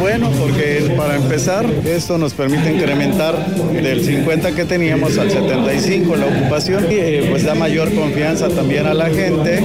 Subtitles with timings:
[0.00, 3.36] Bueno porque para empezar esto nos permite incrementar
[3.72, 6.86] del 50 que teníamos al 75 la ocupación.
[6.90, 9.62] Y eh, pues da mayor confianza también a la gente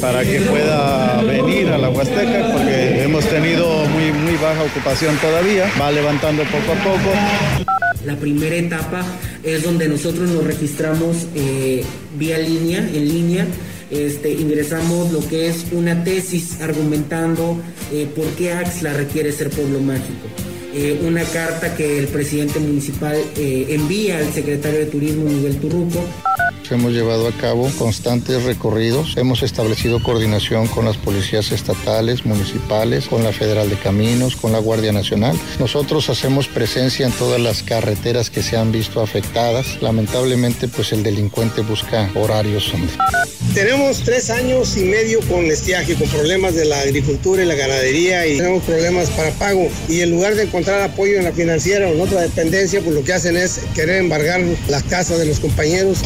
[0.00, 5.90] para que pueda venir a la Huasteca porque hemos tenido muy, baja ocupación todavía, va
[5.90, 7.66] levantando poco a poco.
[8.04, 9.04] La primera etapa
[9.42, 11.84] es donde nosotros nos registramos eh,
[12.18, 13.46] vía línea, en línea,
[13.90, 17.56] este, ingresamos lo que es una tesis argumentando
[17.92, 20.28] eh, por qué Axla requiere ser pueblo mágico.
[20.72, 26.04] Eh, una carta que el presidente municipal eh, envía al secretario de Turismo Miguel Turruco.
[26.70, 33.24] Hemos llevado a cabo constantes recorridos, hemos establecido coordinación con las policías estatales, municipales, con
[33.24, 35.36] la Federal de Caminos, con la Guardia Nacional.
[35.58, 39.82] Nosotros hacemos presencia en todas las carreteras que se han visto afectadas.
[39.82, 42.92] Lamentablemente, pues el delincuente busca horarios donde...
[43.54, 48.24] Tenemos tres años y medio con estiaje, con problemas de la agricultura y la ganadería
[48.24, 49.68] y tenemos problemas para pago.
[49.88, 53.02] Y en lugar de encontrar apoyo en la financiera o en otra dependencia, pues lo
[53.02, 55.98] que hacen es querer embargar las casas de los compañeros.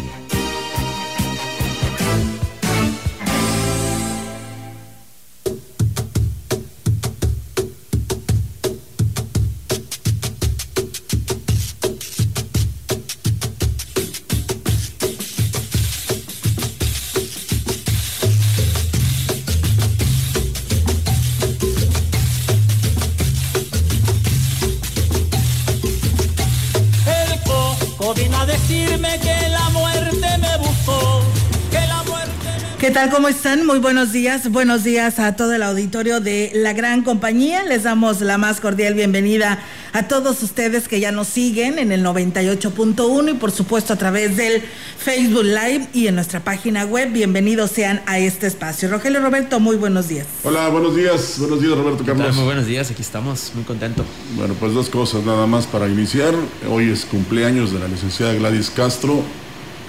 [33.25, 33.65] ¿Cómo están?
[33.65, 34.51] Muy buenos días.
[34.53, 37.65] Buenos días a todo el auditorio de la gran compañía.
[37.65, 39.63] Les damos la más cordial bienvenida
[39.95, 44.37] a todos ustedes que ya nos siguen en el 98.1 y por supuesto a través
[44.37, 44.63] del
[44.99, 47.15] Facebook Live y en nuestra página web.
[47.15, 48.91] Bienvenidos sean a este espacio.
[48.91, 50.27] Rogelio Roberto, muy buenos días.
[50.43, 51.37] Hola, buenos días.
[51.39, 52.37] Buenos días, Roberto Carlos.
[52.37, 54.05] Muy buenos días, aquí estamos, muy contento.
[54.37, 56.35] Bueno, pues dos cosas nada más para iniciar.
[56.71, 59.23] Hoy es cumpleaños de la licenciada Gladys Castro.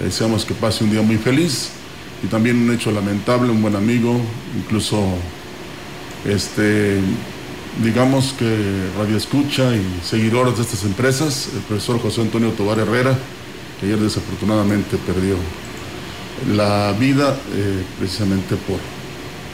[0.01, 1.71] Deseamos que pase un día muy feliz
[2.23, 4.19] y también un hecho lamentable, un buen amigo,
[4.57, 5.03] incluso
[6.25, 6.99] este
[7.83, 13.17] digamos que radio escucha y seguidores de estas empresas, el profesor José Antonio Tobar Herrera,
[13.79, 15.35] que ayer desafortunadamente perdió
[16.55, 18.79] la vida eh, precisamente por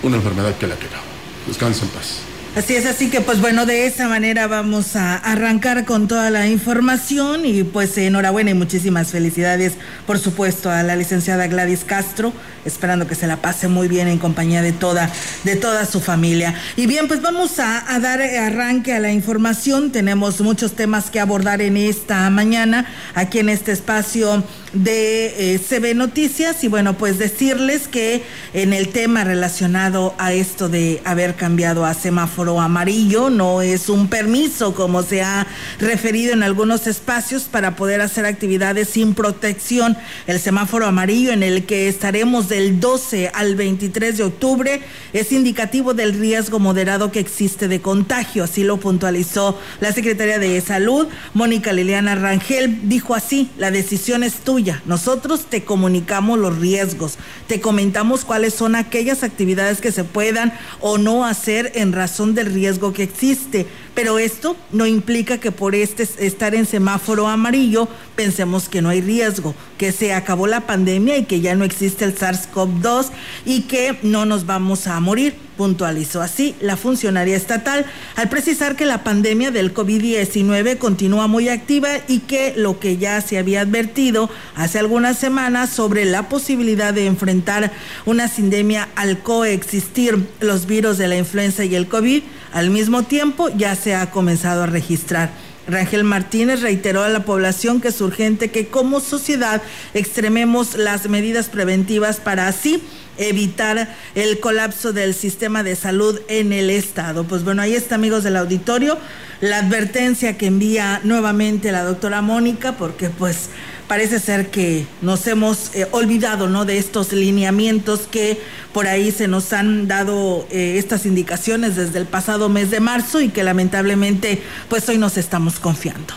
[0.03, 1.03] una enfermedad que la quedaba.
[1.47, 2.31] Descansa en paz.
[2.53, 6.47] Así es, así que pues bueno, de esa manera vamos a arrancar con toda la
[6.47, 9.75] información y pues enhorabuena y muchísimas felicidades,
[10.06, 12.34] por supuesto, a la licenciada Gladys Castro,
[12.66, 15.11] esperando que se la pase muy bien en compañía de toda,
[15.44, 16.55] de toda su familia.
[16.75, 21.61] Y bien, pues vamos a, dar arranque a la información, tenemos muchos temas que abordar
[21.61, 22.85] en esta mañana,
[23.16, 28.23] aquí en este espacio de eh, CB Noticias y bueno, pues decirles que
[28.53, 34.07] en el tema relacionado a esto de haber cambiado a semáforo amarillo, no es un
[34.07, 35.45] permiso como se ha
[35.79, 39.97] referido en algunos espacios para poder hacer actividades sin protección.
[40.28, 44.82] El semáforo amarillo en el que estaremos del 12 al 23 de octubre
[45.14, 50.59] es indicativo del riesgo moderado que existe de contagio, así lo puntualizó la secretaria de
[50.59, 54.84] Salud, Mónica Liliana Rangel, dijo así, la decisión es tuya.
[54.86, 57.18] Nosotros te comunicamos los riesgos,
[57.48, 62.53] te comentamos cuáles son aquellas actividades que se puedan o no hacer en razón del
[62.53, 63.66] riesgo que existe.
[63.96, 69.02] Pero esto no implica que por este estar en semáforo amarillo pensemos que no hay
[69.02, 73.08] riesgo, que se acabó la pandemia y que ya no existe el SARS-CoV-2
[73.46, 77.85] y que no nos vamos a morir puntualizó así la funcionaria estatal
[78.16, 83.22] al precisar que la pandemia del COVID-19 continúa muy activa y que lo que ya
[83.22, 87.72] se había advertido hace algunas semanas sobre la posibilidad de enfrentar
[88.05, 92.23] una sindemia al coexistir los virus de la influenza y el COVID,
[92.53, 95.29] al mismo tiempo ya se ha comenzado a registrar.
[95.67, 99.61] Rangel Martínez reiteró a la población que es urgente que como sociedad
[99.93, 102.84] extrememos las medidas preventivas para así
[103.29, 107.23] evitar el colapso del sistema de salud en el estado.
[107.23, 108.97] Pues bueno, ahí está amigos del auditorio,
[109.41, 113.50] la advertencia que envía nuevamente la doctora Mónica, porque pues
[113.88, 116.64] parece ser que nos hemos eh, olvidado ¿no?
[116.64, 118.40] de estos lineamientos que
[118.72, 123.20] por ahí se nos han dado eh, estas indicaciones desde el pasado mes de marzo
[123.20, 126.14] y que lamentablemente pues hoy nos estamos confiando.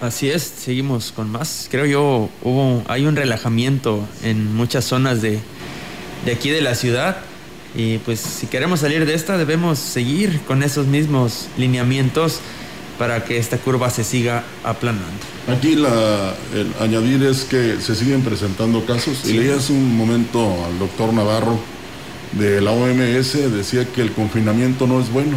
[0.00, 1.68] Así es, seguimos con más.
[1.70, 5.38] Creo yo hubo hay un relajamiento en muchas zonas de,
[6.24, 7.18] de aquí de la ciudad.
[7.74, 12.40] Y pues si queremos salir de esta debemos seguir con esos mismos lineamientos
[12.98, 15.08] para que esta curva se siga aplanando.
[15.48, 19.24] Aquí la, el añadir es que se siguen presentando casos.
[19.24, 21.58] Y leí hace un momento al doctor Navarro
[22.32, 25.36] de la OMS, decía que el confinamiento no es bueno.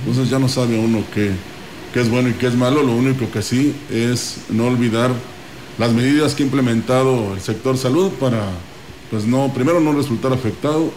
[0.00, 1.32] Entonces ya no sabe uno qué,
[1.92, 5.10] qué es bueno y qué es malo, lo único que sí es no olvidar
[5.78, 8.48] las medidas que ha implementado el sector salud para,
[9.10, 10.92] pues no, primero no resultar afectado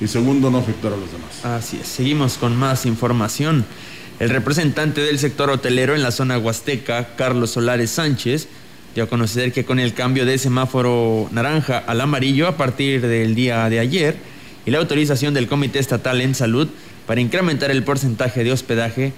[0.00, 1.44] y segundo no afectar a los demás.
[1.44, 3.64] Así es, seguimos con más información.
[4.18, 8.48] El representante del sector hotelero en la zona huasteca, Carlos Solares Sánchez,
[8.94, 13.34] dio a conocer que con el cambio de semáforo naranja al amarillo a partir del
[13.34, 14.16] día de ayer
[14.66, 16.68] y la autorización del Comité Estatal en Salud
[17.06, 19.12] para incrementar el porcentaje de hospedaje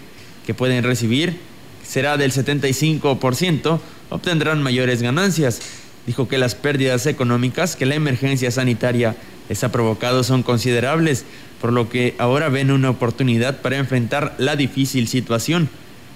[0.46, 1.38] que pueden recibir
[1.86, 3.80] será del 75%,
[4.10, 5.60] obtendrán mayores ganancias.
[6.06, 9.16] Dijo que las pérdidas económicas que la emergencia sanitaria
[9.48, 11.24] les ha provocado son considerables,
[11.60, 15.68] por lo que ahora ven una oportunidad para enfrentar la difícil situación.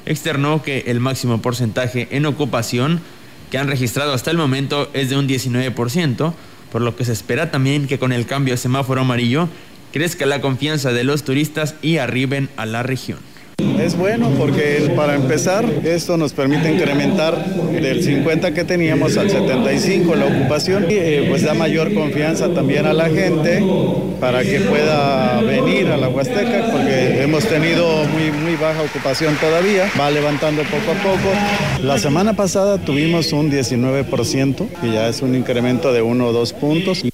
[0.05, 3.01] Externó que el máximo porcentaje en ocupación
[3.51, 6.35] que han registrado hasta el momento es de un 19%,
[6.73, 9.49] por lo que se espera también que con el cambio de semáforo amarillo
[9.93, 13.19] crezca la confianza de los turistas y arriben a la región.
[13.59, 20.15] Es bueno porque para empezar esto nos permite incrementar del 50 que teníamos al 75
[20.15, 23.65] la ocupación y eh, pues da mayor confianza también a la gente
[24.21, 29.91] para que pueda venir a la Huasteca porque hemos tenido muy, muy baja ocupación todavía,
[29.99, 31.83] va levantando poco a poco.
[31.83, 36.53] La semana pasada tuvimos un 19% que ya es un incremento de uno o dos
[36.53, 37.05] puntos.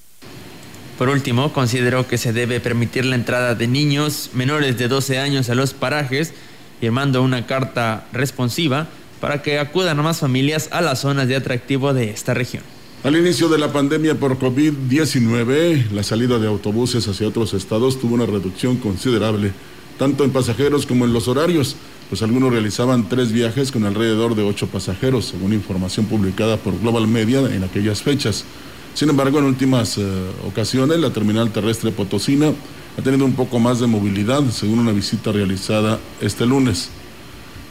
[1.03, 5.51] Por último, consideró que se debe permitir la entrada de niños menores de 12 años
[5.51, 6.33] a los parajes,
[6.79, 8.87] firmando una carta responsiva
[9.21, 12.63] para que acudan más familias a las zonas de atractivo de esta región.
[13.03, 18.15] Al inicio de la pandemia por COVID-19, la salida de autobuses hacia otros estados tuvo
[18.15, 19.51] una reducción considerable,
[19.99, 21.75] tanto en pasajeros como en los horarios,
[22.11, 27.09] pues algunos realizaban tres viajes con alrededor de ocho pasajeros, según información publicada por Global
[27.09, 28.45] Media en aquellas fechas.
[28.95, 30.03] Sin embargo, en últimas eh,
[30.47, 32.53] ocasiones, la terminal terrestre Potosina
[32.99, 36.91] ha tenido un poco más de movilidad, según una visita realizada este lunes.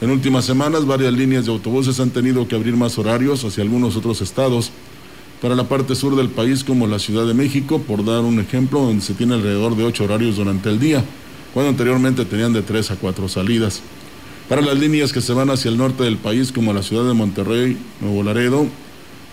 [0.02, 3.96] En últimas semanas, varias líneas de autobuses han tenido que abrir más horarios hacia algunos
[3.96, 4.72] otros estados.
[5.44, 8.82] Para la parte sur del país, como la Ciudad de México, por dar un ejemplo,
[8.82, 11.04] donde se tiene alrededor de ocho horarios durante el día,
[11.54, 13.82] cuando anteriormente tenían de tres a cuatro salidas.
[14.50, 17.14] Para las líneas que se van hacia el norte del país, como la ciudad de
[17.14, 18.66] Monterrey, Nuevo Laredo,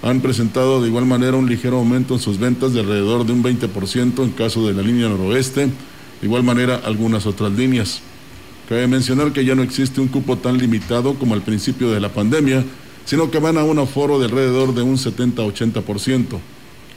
[0.02, 3.42] han presentado de igual manera un ligero aumento en sus ventas de alrededor de un
[3.42, 8.00] 20% en caso de la línea noroeste, de igual manera algunas otras líneas.
[8.68, 12.10] Cabe mencionar que ya no existe un cupo tan limitado como al principio de la
[12.10, 12.64] pandemia,
[13.06, 16.38] sino que van a un aforo de alrededor de un 70-80%.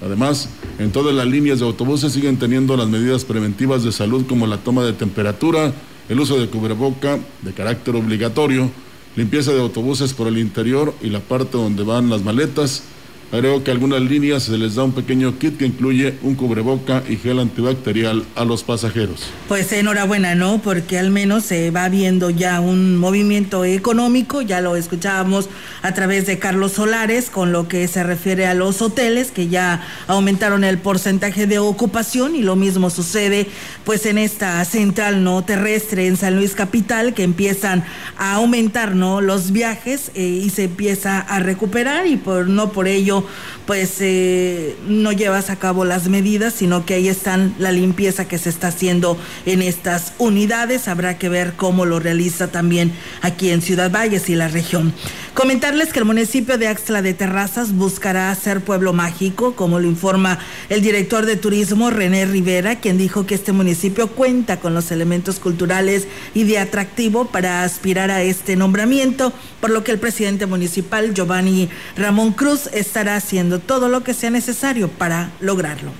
[0.04, 4.48] Además, en todas las líneas de autobuses siguen teniendo las medidas preventivas de salud como
[4.48, 5.74] la toma de temperatura,
[6.10, 8.70] el uso de cubreboca de carácter obligatorio,
[9.16, 12.84] limpieza de autobuses por el interior y la parte donde van las maletas,
[13.32, 17.02] Creo que a algunas líneas se les da un pequeño kit que incluye un cubreboca
[17.08, 19.24] y gel antibacterial a los pasajeros.
[19.48, 20.62] Pues enhorabuena, ¿no?
[20.62, 25.48] Porque al menos se va viendo ya un movimiento económico, ya lo escuchábamos
[25.82, 29.82] a través de Carlos Solares con lo que se refiere a los hoteles que ya
[30.08, 33.48] aumentaron el porcentaje de ocupación y lo mismo sucede
[33.86, 37.86] pues en esta central no terrestre en San Luis Capital que empiezan
[38.18, 39.22] a aumentar, ¿no?
[39.22, 43.21] Los viajes eh, y se empieza a recuperar y por no por ello
[43.66, 48.38] pues eh, no llevas a cabo las medidas, sino que ahí están la limpieza que
[48.38, 50.88] se está haciendo en estas unidades.
[50.88, 54.94] Habrá que ver cómo lo realiza también aquí en Ciudad Valles y la región.
[55.34, 60.40] Comentarles que el municipio de Axtla de Terrazas buscará ser pueblo mágico, como lo informa
[60.68, 65.40] el director de turismo René Rivera, quien dijo que este municipio cuenta con los elementos
[65.40, 71.14] culturales y de atractivo para aspirar a este nombramiento, por lo que el presidente municipal
[71.14, 75.92] Giovanni Ramón Cruz estará haciendo todo lo que sea necesario para lograrlo.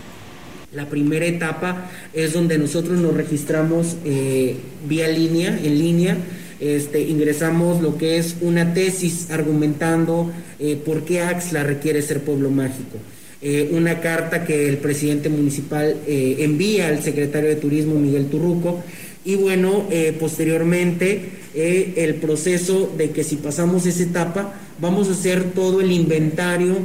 [0.74, 4.58] La primera etapa es donde nosotros nos registramos eh,
[4.88, 6.18] vía línea, en línea,
[6.62, 12.52] este, ingresamos lo que es una tesis argumentando eh, por qué Axla requiere ser pueblo
[12.52, 13.00] mágico.
[13.42, 18.84] Eh, una carta que el presidente municipal eh, envía al secretario de Turismo Miguel Turruco
[19.26, 19.88] y bueno,
[20.20, 26.78] posteriormente el proceso de que si pasamos esa etapa vamos a hacer todo el inventario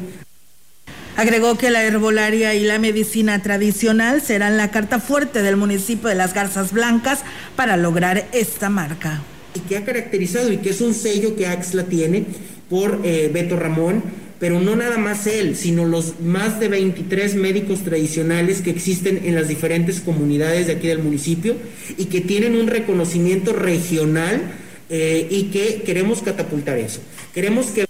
[1.16, 6.14] Agregó que la herbolaria y la medicina tradicional serán la carta fuerte del municipio de
[6.14, 7.20] Las Garzas Blancas
[7.56, 9.22] para lograr esta marca
[9.56, 12.24] y que ha caracterizado y que es un sello que Axla tiene
[12.68, 14.02] por eh, Beto Ramón,
[14.38, 19.34] pero no nada más él, sino los más de 23 médicos tradicionales que existen en
[19.34, 21.56] las diferentes comunidades de aquí del municipio
[21.96, 24.42] y que tienen un reconocimiento regional
[24.90, 27.00] eh, y que queremos catapultar eso.
[27.32, 27.86] Queremos que...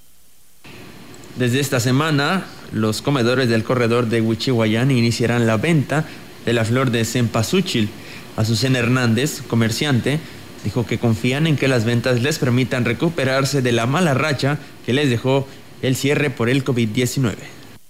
[1.36, 6.06] Desde esta semana, los comedores del corredor de Huichihuayán iniciarán la venta
[6.44, 7.88] de la flor de cempasúchil.
[8.36, 10.20] Azucena Hernández, comerciante,
[10.66, 14.92] dijo que confían en que las ventas les permitan recuperarse de la mala racha que
[14.92, 15.46] les dejó
[15.80, 17.36] el cierre por el COVID-19.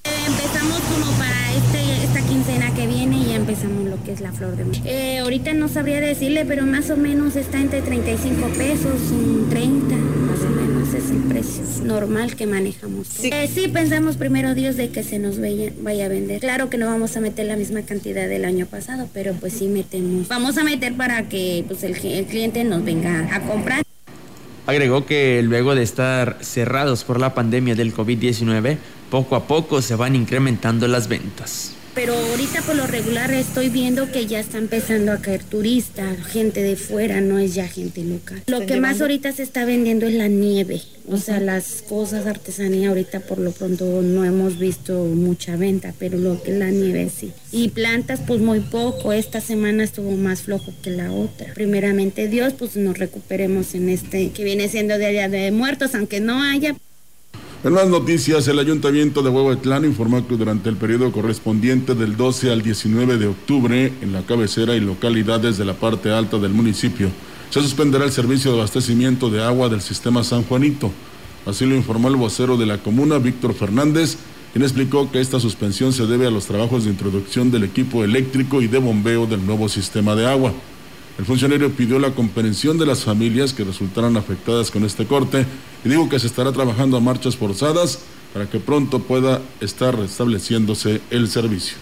[0.04, 4.56] Empezamos como para este, esta quincena que viene y empezamos lo que es la flor
[4.56, 9.00] de eh, Ahorita no sabría decirle, pero más o menos está entre 35 pesos,
[9.48, 10.65] 30, más o menos
[10.96, 13.06] es el precio normal que manejamos.
[13.06, 13.30] Sí.
[13.32, 16.40] Eh, sí, pensamos primero Dios de que se nos vaya, vaya a vender.
[16.40, 19.68] Claro que no vamos a meter la misma cantidad del año pasado, pero pues sí
[19.68, 20.28] metemos.
[20.28, 23.82] Vamos a meter para que pues, el, el cliente nos venga a comprar.
[24.66, 28.78] Agregó que luego de estar cerrados por la pandemia del COVID-19,
[29.10, 34.12] poco a poco se van incrementando las ventas pero ahorita por lo regular estoy viendo
[34.12, 38.42] que ya está empezando a caer turistas, gente de fuera, no es ya gente local.
[38.48, 42.90] Lo que más ahorita se está vendiendo es la nieve, o sea, las cosas artesanía
[42.90, 47.08] ahorita por lo pronto no hemos visto mucha venta, pero lo que es la nieve
[47.08, 47.32] sí.
[47.50, 51.54] Y plantas pues muy poco, esta semana estuvo más flojo que la otra.
[51.54, 56.20] Primeramente Dios, pues nos recuperemos en este que viene siendo de Día de Muertos, aunque
[56.20, 56.76] no haya,
[57.64, 62.52] en las noticias, el Ayuntamiento de Huehuetlán informó que durante el periodo correspondiente del 12
[62.52, 67.10] al 19 de octubre, en la cabecera y localidades de la parte alta del municipio,
[67.50, 70.90] se suspenderá el servicio de abastecimiento de agua del sistema San Juanito.
[71.44, 74.16] Así lo informó el vocero de la comuna, Víctor Fernández,
[74.52, 78.62] quien explicó que esta suspensión se debe a los trabajos de introducción del equipo eléctrico
[78.62, 80.52] y de bombeo del nuevo sistema de agua.
[81.18, 85.46] El funcionario pidió la comprensión de las familias que resultaran afectadas con este corte
[85.84, 88.00] y dijo que se estará trabajando a marchas forzadas
[88.34, 91.78] para que pronto pueda estar restableciéndose el servicio.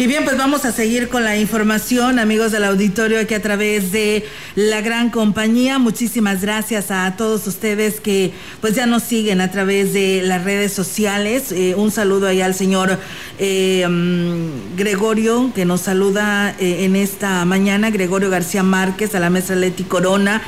[0.00, 3.92] Y bien, pues vamos a seguir con la información, amigos del auditorio, aquí a través
[3.92, 5.78] de la gran compañía.
[5.78, 8.32] Muchísimas gracias a todos ustedes que
[8.62, 11.52] pues ya nos siguen a través de las redes sociales.
[11.52, 12.98] Eh, un saludo ahí al señor
[13.38, 19.28] eh, mm, Gregorio, que nos saluda eh, en esta mañana, Gregorio García Márquez, a la
[19.28, 20.40] mesa Leti Corona,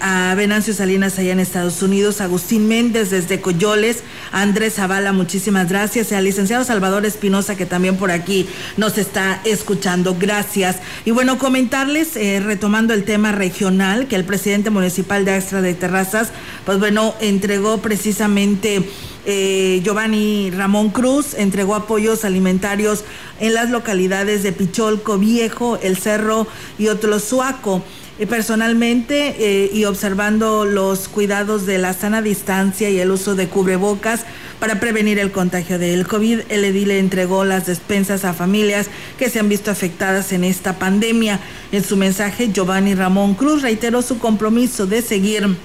[0.00, 6.10] a Venancio Salinas allá en Estados Unidos, Agustín Méndez desde Coyoles, Andrés Zavala, muchísimas gracias,
[6.10, 8.33] y al licenciado Salvador Espinosa, que también por aquí
[8.76, 10.16] nos está escuchando.
[10.18, 10.76] Gracias.
[11.04, 15.74] Y bueno, comentarles, eh, retomando el tema regional, que el presidente municipal de Extra de
[15.74, 16.32] Terrazas,
[16.64, 18.88] pues bueno, entregó precisamente...
[19.26, 23.04] Eh, Giovanni Ramón Cruz entregó apoyos alimentarios
[23.40, 26.46] en las localidades de Picholco Viejo, El Cerro
[26.78, 27.82] y Otlosuaco.
[28.18, 33.48] Y personalmente eh, y observando los cuidados de la sana distancia y el uso de
[33.48, 34.24] cubrebocas,
[34.60, 39.40] para prevenir el contagio del COVID, el edil entregó las despensas a familias que se
[39.40, 41.40] han visto afectadas en esta pandemia.
[41.72, 45.56] En su mensaje, Giovanni Ramón Cruz reiteró su compromiso de seguir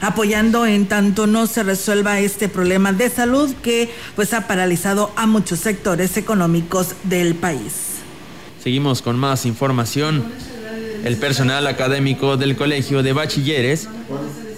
[0.00, 5.26] apoyando en tanto no se resuelva este problema de salud que pues ha paralizado a
[5.26, 7.96] muchos sectores económicos del país.
[8.62, 10.24] Seguimos con más información.
[11.04, 13.88] El personal académico del Colegio de Bachilleres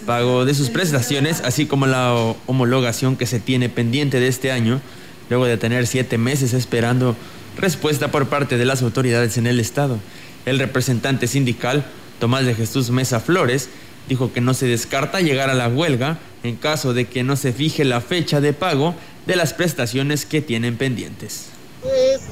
[0.07, 2.15] pago de sus prestaciones, así como la
[2.47, 4.81] homologación que se tiene pendiente de este año,
[5.29, 7.17] luego de tener siete meses esperando
[7.57, 9.99] respuesta por parte de las autoridades en el Estado.
[10.47, 11.85] El representante sindical,
[12.19, 13.69] Tomás de Jesús Mesa Flores,
[14.09, 17.53] dijo que no se descarta llegar a la huelga en caso de que no se
[17.53, 18.95] fije la fecha de pago
[19.27, 21.51] de las prestaciones que tienen pendientes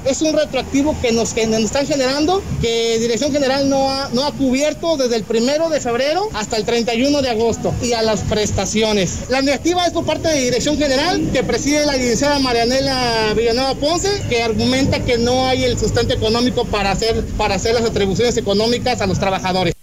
[0.05, 4.25] es, un retroactivo que nos, que nos están generando, que Dirección General no ha, no
[4.25, 8.21] ha cubierto desde el primero de febrero hasta el 31 de agosto y a las
[8.21, 9.29] prestaciones.
[9.29, 14.09] La negativa es por parte de Dirección General, que preside la licenciada Marianela Villanueva Ponce,
[14.29, 19.01] que argumenta que no hay el sustento económico para hacer, para hacer las atribuciones económicas
[19.01, 19.73] a los trabajadores.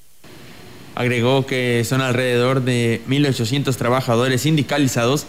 [0.95, 5.27] Agregó que son alrededor de 1.800 trabajadores sindicalizados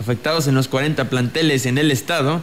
[0.00, 2.42] afectados en los 40 planteles en el estado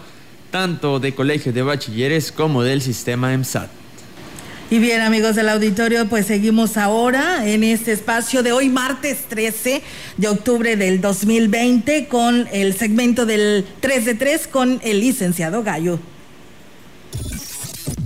[0.54, 3.72] tanto de colegio de bachilleres como del sistema EMSAT.
[4.70, 9.82] Y bien, amigos del auditorio, pues seguimos ahora en este espacio de hoy, martes 13
[10.18, 16.00] de octubre del 2020, con el segmento del 3 de 3 con el licenciado Gallo.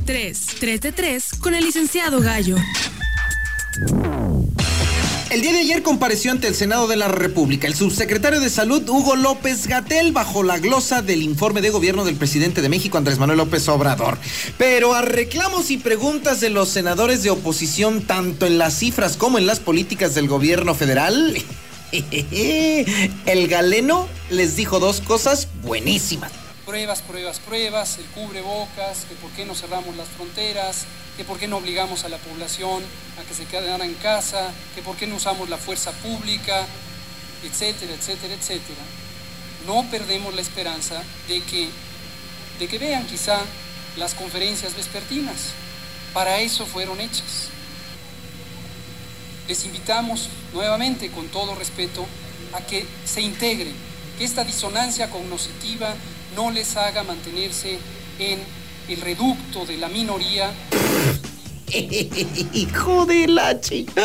[0.06, 2.56] 3, 3 de 3 con el licenciado Gallo.
[5.30, 8.88] El día de ayer compareció ante el Senado de la República el subsecretario de Salud
[8.88, 13.20] Hugo López Gatel bajo la glosa del informe de gobierno del presidente de México Andrés
[13.20, 14.18] Manuel López Obrador.
[14.58, 19.38] Pero a reclamos y preguntas de los senadores de oposición tanto en las cifras como
[19.38, 21.38] en las políticas del gobierno federal,
[21.92, 26.32] el galeno les dijo dos cosas buenísimas
[26.68, 31.48] pruebas, pruebas, pruebas, el cubrebocas, que por qué no cerramos las fronteras, que por qué
[31.48, 32.84] no obligamos a la población
[33.18, 36.68] a que se quedara en casa, que por qué no usamos la fuerza pública,
[37.42, 38.82] etcétera, etcétera, etcétera.
[39.66, 41.70] No perdemos la esperanza de que,
[42.60, 43.40] de que vean quizá
[43.96, 45.54] las conferencias vespertinas.
[46.14, 47.48] Para eso fueron hechas.
[49.48, 52.06] Les invitamos nuevamente, con todo respeto,
[52.52, 53.74] a que se integren,
[54.18, 55.96] que esta disonancia cognoscitiva
[56.38, 57.80] no les haga mantenerse
[58.20, 58.40] en
[58.88, 60.54] el reducto de la minoría.
[62.54, 64.04] Hijo de la chica.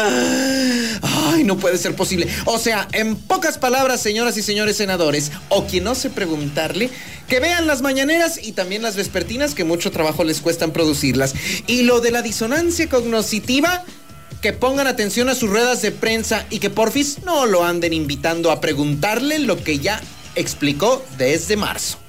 [1.02, 2.26] Ay, no puede ser posible.
[2.46, 6.88] O sea, en pocas palabras, señoras y señores senadores, o quien no sé preguntarle,
[7.28, 11.34] que vean las mañaneras y también las vespertinas, que mucho trabajo les cuestan producirlas.
[11.66, 13.84] Y lo de la disonancia cognoscitiva,
[14.40, 18.50] que pongan atención a sus ruedas de prensa y que porfis no lo anden invitando
[18.50, 20.00] a preguntarle lo que ya
[20.34, 22.01] explicó desde marzo.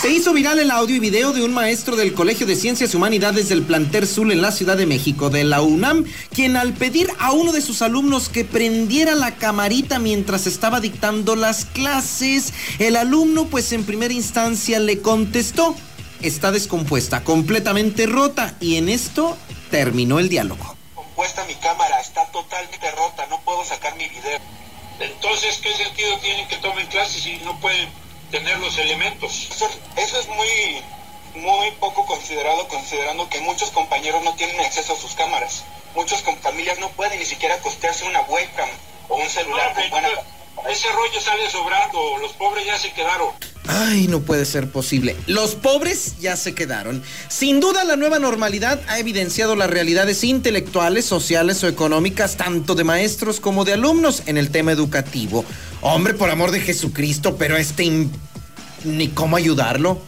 [0.00, 2.96] Se hizo viral el audio y video de un maestro del Colegio de Ciencias y
[2.96, 7.08] Humanidades del Planter Sul en la Ciudad de México, de la UNAM, quien al pedir
[7.20, 12.96] a uno de sus alumnos que prendiera la camarita mientras estaba dictando las clases, el
[12.96, 15.76] alumno pues en primera instancia le contestó,
[16.20, 19.36] está descompuesta, completamente rota y en esto
[19.70, 20.74] terminó el diálogo.
[20.94, 24.40] Compuesta mi cámara, está totalmente rota, no puedo sacar mi video.
[24.98, 27.88] Entonces, ¿qué sentido tienen que tomen clases si no pueden
[28.32, 29.48] tener los elementos?
[29.96, 30.82] Eso, es muy,
[31.34, 35.62] muy poco considerado, considerando que muchos compañeros no tienen acceso a sus cámaras.
[35.94, 38.68] Muchos con familias no pueden ni siquiera costearse una webcam
[39.08, 39.74] o un celular.
[40.70, 43.28] Ese rollo sale sobrando, los pobres ya se quedaron.
[43.68, 45.16] Ay, no puede ser posible.
[45.26, 47.02] Los pobres ya se quedaron.
[47.28, 52.84] Sin duda, la nueva normalidad ha evidenciado las realidades intelectuales, sociales o económicas, tanto de
[52.84, 55.44] maestros como de alumnos en el tema educativo.
[55.80, 58.08] Hombre, por amor de Jesucristo, pero este...
[58.84, 60.00] ni cómo ayudarlo.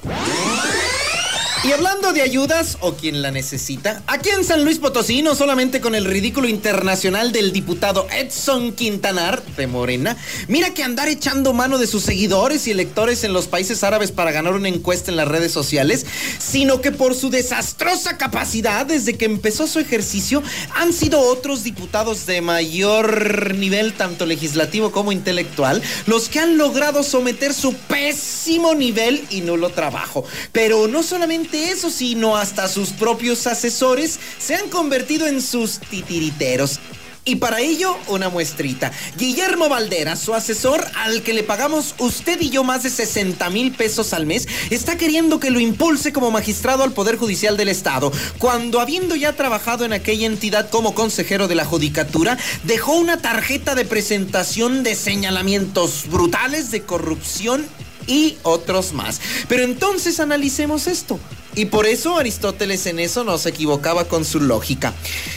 [1.66, 5.80] Y hablando de ayudas o quien la necesita, aquí en San Luis Potosí, no solamente
[5.80, 10.14] con el ridículo internacional del diputado Edson Quintanar de Morena,
[10.46, 14.30] mira que andar echando mano de sus seguidores y electores en los países árabes para
[14.30, 16.04] ganar una encuesta en las redes sociales,
[16.38, 20.42] sino que por su desastrosa capacidad desde que empezó su ejercicio
[20.74, 27.02] han sido otros diputados de mayor nivel, tanto legislativo como intelectual, los que han logrado
[27.02, 30.26] someter su pésimo nivel y nulo trabajo.
[30.52, 36.80] Pero no solamente eso, sino hasta sus propios asesores se han convertido en sus titiriteros.
[37.26, 38.92] Y para ello, una muestrita.
[39.16, 43.72] Guillermo Valdera, su asesor, al que le pagamos usted y yo más de 60 mil
[43.72, 48.12] pesos al mes, está queriendo que lo impulse como magistrado al Poder Judicial del Estado,
[48.38, 53.74] cuando habiendo ya trabajado en aquella entidad como consejero de la Judicatura, dejó una tarjeta
[53.74, 57.64] de presentación de señalamientos brutales de corrupción
[58.06, 59.20] y otros más.
[59.48, 61.18] Pero entonces analicemos esto.
[61.54, 64.92] Y por eso Aristóteles en eso no se equivocaba con su lógica.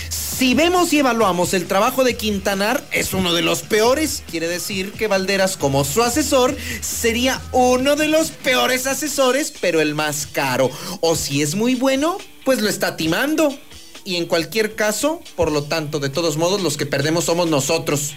[0.10, 4.24] Si vemos y evaluamos el trabajo de Quintanar, es uno de los peores.
[4.30, 9.96] Quiere decir que Valderas, como su asesor, sería uno de los peores asesores, pero el
[9.96, 10.70] más caro.
[11.02, 13.58] O si es muy bueno, pues lo está timando.
[14.06, 18.14] Y en cualquier caso, por lo tanto, de todos modos, los que perdemos somos nosotros.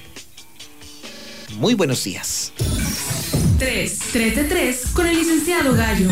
[1.56, 2.52] Muy buenos días.
[3.60, 6.08] 3, 3 de 3 con el licenciado Gallo.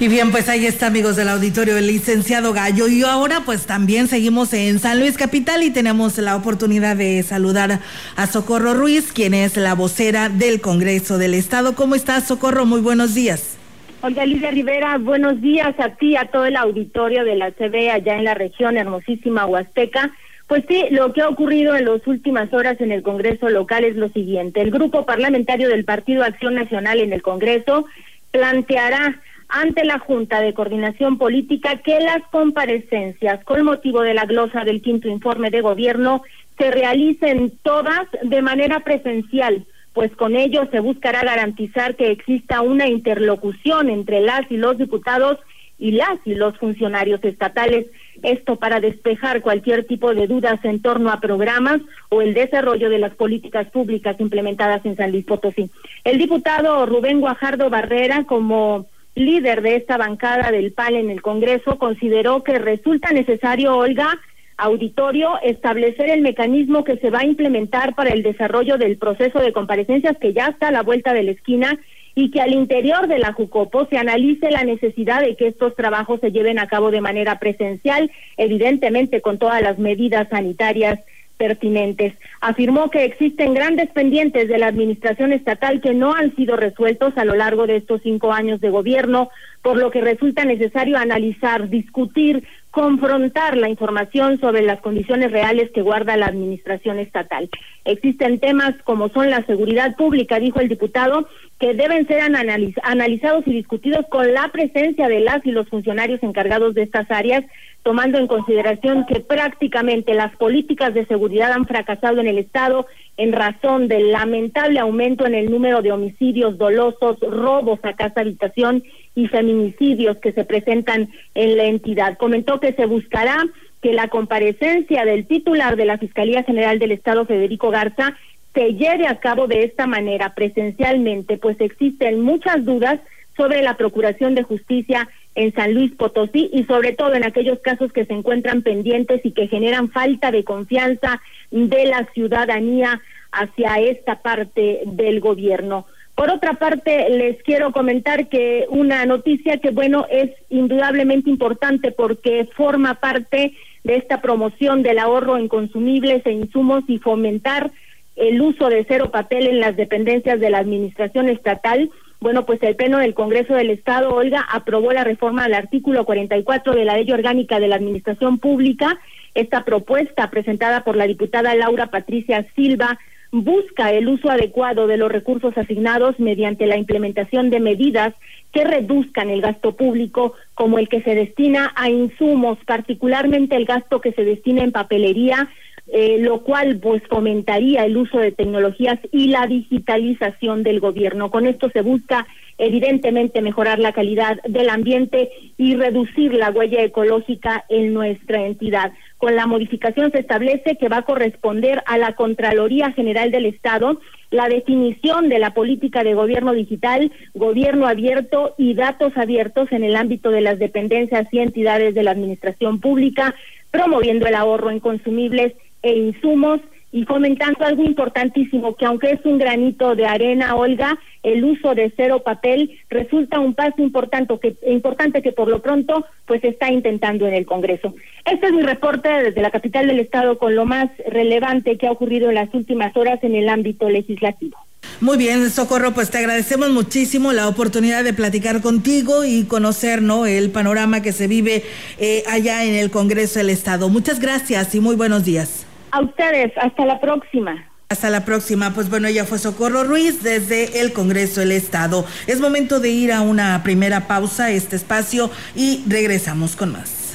[0.00, 2.88] Y bien, pues ahí está, amigos del auditorio, el licenciado Gallo.
[2.88, 7.78] Y ahora, pues también seguimos en San Luis Capital y tenemos la oportunidad de saludar
[8.16, 11.76] a Socorro Ruiz, quien es la vocera del Congreso del Estado.
[11.76, 12.66] ¿Cómo estás, Socorro?
[12.66, 13.56] Muy buenos días.
[14.02, 18.16] Olga Lidia Rivera, buenos días a ti, a todo el auditorio de la CB allá
[18.16, 20.10] en la región hermosísima Huasteca.
[20.46, 23.96] Pues sí, lo que ha ocurrido en las últimas horas en el Congreso local es
[23.96, 24.60] lo siguiente.
[24.60, 27.86] El grupo parlamentario del Partido Acción Nacional en el Congreso
[28.30, 34.64] planteará ante la Junta de Coordinación Política que las comparecencias con motivo de la glosa
[34.64, 36.22] del quinto informe de gobierno
[36.58, 42.88] se realicen todas de manera presencial, pues con ello se buscará garantizar que exista una
[42.88, 45.38] interlocución entre las y los diputados
[45.78, 47.86] y las y los funcionarios estatales.
[48.22, 52.98] Esto para despejar cualquier tipo de dudas en torno a programas o el desarrollo de
[52.98, 55.70] las políticas públicas implementadas en San Luis Potosí.
[56.04, 61.78] El diputado Rubén Guajardo Barrera, como líder de esta bancada del PAL en el Congreso,
[61.78, 64.18] consideró que resulta necesario, Olga,
[64.58, 69.52] auditorio, establecer el mecanismo que se va a implementar para el desarrollo del proceso de
[69.52, 71.78] comparecencias que ya está a la vuelta de la esquina
[72.18, 76.18] y que al interior de la Jucopo se analice la necesidad de que estos trabajos
[76.20, 80.98] se lleven a cabo de manera presencial, evidentemente con todas las medidas sanitarias
[81.36, 82.14] pertinentes.
[82.40, 87.26] Afirmó que existen grandes pendientes de la administración estatal que no han sido resueltos a
[87.26, 89.28] lo largo de estos cinco años de gobierno,
[89.60, 92.44] por lo que resulta necesario analizar, discutir,
[92.76, 97.48] confrontar la información sobre las condiciones reales que guarda la administración estatal.
[97.86, 101.26] Existen temas como son la seguridad pública, dijo el diputado,
[101.58, 106.74] que deben ser analizados y discutidos con la presencia de las y los funcionarios encargados
[106.74, 107.46] de estas áreas,
[107.86, 113.32] tomando en consideración que prácticamente las políticas de seguridad han fracasado en el Estado en
[113.32, 118.82] razón del lamentable aumento en el número de homicidios dolosos, robos a casa habitación
[119.14, 122.18] y feminicidios que se presentan en la entidad.
[122.18, 123.46] Comentó que se buscará
[123.80, 128.16] que la comparecencia del titular de la Fiscalía General del Estado, Federico Garza,
[128.52, 132.98] se lleve a cabo de esta manera presencialmente, pues existen muchas dudas
[133.36, 137.92] sobre la Procuración de Justicia en San Luis Potosí y sobre todo en aquellos casos
[137.92, 141.20] que se encuentran pendientes y que generan falta de confianza
[141.50, 145.86] de la ciudadanía hacia esta parte del gobierno.
[146.14, 152.48] Por otra parte, les quiero comentar que una noticia que, bueno, es indudablemente importante porque
[152.56, 153.52] forma parte
[153.84, 157.70] de esta promoción del ahorro en consumibles e insumos y fomentar
[158.16, 161.90] el uso de cero papel en las dependencias de la administración estatal.
[162.20, 166.74] Bueno, pues el Pleno del Congreso del Estado, Olga, aprobó la reforma al artículo 44
[166.74, 168.98] de la Ley Orgánica de la Administración Pública.
[169.34, 172.98] Esta propuesta, presentada por la diputada Laura Patricia Silva,
[173.32, 178.14] busca el uso adecuado de los recursos asignados mediante la implementación de medidas
[178.52, 184.00] que reduzcan el gasto público, como el que se destina a insumos, particularmente el gasto
[184.00, 185.50] que se destina en papelería,
[185.88, 191.30] eh, lo cual pues fomentaría el uso de tecnologías y la digitalización del gobierno.
[191.30, 192.26] Con esto se busca
[192.58, 198.92] evidentemente mejorar la calidad del ambiente y reducir la huella ecológica en nuestra entidad.
[199.18, 204.00] Con la modificación se establece que va a corresponder a la Contraloría General del Estado
[204.30, 209.94] la definición de la política de gobierno digital, gobierno abierto y datos abiertos en el
[209.94, 213.34] ámbito de las dependencias y entidades de la administración pública,
[213.70, 215.52] promoviendo el ahorro en consumibles
[215.86, 216.60] e insumos
[216.92, 221.92] y fomentando algo importantísimo, que aunque es un granito de arena, Olga, el uso de
[221.94, 227.26] cero papel resulta un paso importante que, importante que por lo pronto pues está intentando
[227.26, 227.94] en el Congreso.
[228.24, 231.92] Este es mi reporte desde la capital del Estado con lo más relevante que ha
[231.92, 234.56] ocurrido en las últimas horas en el ámbito legislativo.
[235.00, 240.24] Muy bien, Socorro, pues te agradecemos muchísimo la oportunidad de platicar contigo y conocer ¿no?
[240.24, 241.64] el panorama que se vive
[241.98, 243.90] eh, allá en el Congreso del Estado.
[243.90, 245.66] Muchas gracias y muy buenos días.
[245.90, 247.66] A ustedes, hasta la próxima.
[247.88, 248.74] Hasta la próxima.
[248.74, 252.04] Pues bueno, ella fue Socorro Ruiz desde el Congreso del Estado.
[252.26, 257.06] Es momento de ir a una primera pausa, este espacio, y regresamos con más.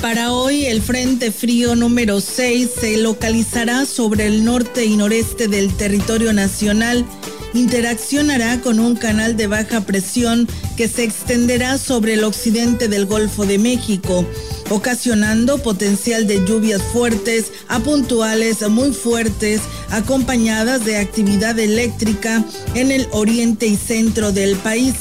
[0.00, 5.74] Para hoy el Frente Frío número 6 se localizará sobre el norte y noreste del
[5.76, 7.04] territorio nacional
[7.54, 13.46] interaccionará con un canal de baja presión que se extenderá sobre el occidente del Golfo
[13.46, 14.26] de México,
[14.70, 23.06] ocasionando potencial de lluvias fuertes a puntuales muy fuertes, acompañadas de actividad eléctrica en el
[23.12, 24.94] oriente y centro del país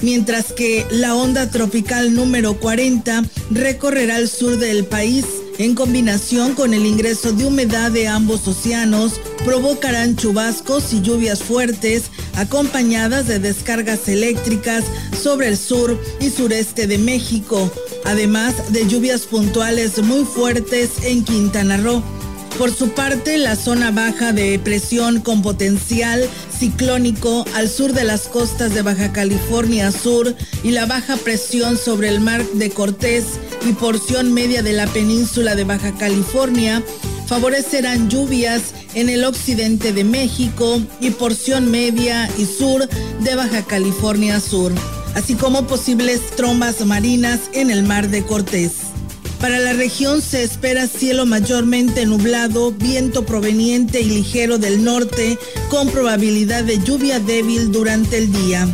[0.00, 5.24] mientras que la onda tropical número 40 recorrerá el sur del país
[5.58, 12.10] en combinación con el ingreso de humedad de ambos océanos, provocarán chubascos y lluvias fuertes
[12.36, 14.84] acompañadas de descargas eléctricas
[15.20, 17.70] sobre el sur y sureste de México,
[18.04, 22.17] además de lluvias puntuales muy fuertes en Quintana Roo.
[22.58, 28.22] Por su parte, la zona baja de presión con potencial ciclónico al sur de las
[28.22, 33.74] costas de Baja California Sur y la baja presión sobre el mar de Cortés y
[33.74, 36.82] porción media de la península de Baja California
[37.28, 42.88] favorecerán lluvias en el occidente de México y porción media y sur
[43.20, 44.72] de Baja California Sur,
[45.14, 48.87] así como posibles trombas marinas en el mar de Cortés.
[49.40, 55.38] Para la región se espera cielo mayormente nublado, viento proveniente y ligero del norte,
[55.70, 58.68] con probabilidad de lluvia débil durante el día.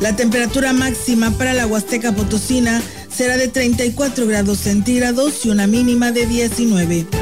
[0.00, 6.12] La temperatura máxima para la Huasteca Potosina será de 34 grados centígrados y una mínima
[6.12, 7.21] de 19.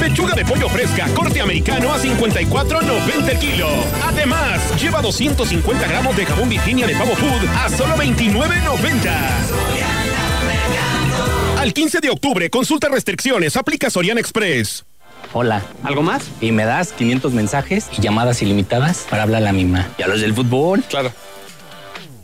[0.00, 3.68] Pechuga de pollo fresca, corte americano a 54.90 el kilo.
[4.02, 9.12] Además, lleva 250 gramos de jabón Virginia de pavo food a solo 29.90.
[11.58, 14.84] Al 15 de octubre, consulta restricciones, aplica Soriana Express.
[15.32, 15.62] Hola.
[15.82, 16.22] ¿Algo más?
[16.40, 19.88] Y me das 500 mensajes y llamadas ilimitadas para hablar a la misma.
[19.98, 20.82] ¿Y a los del fútbol?
[20.88, 21.12] Claro.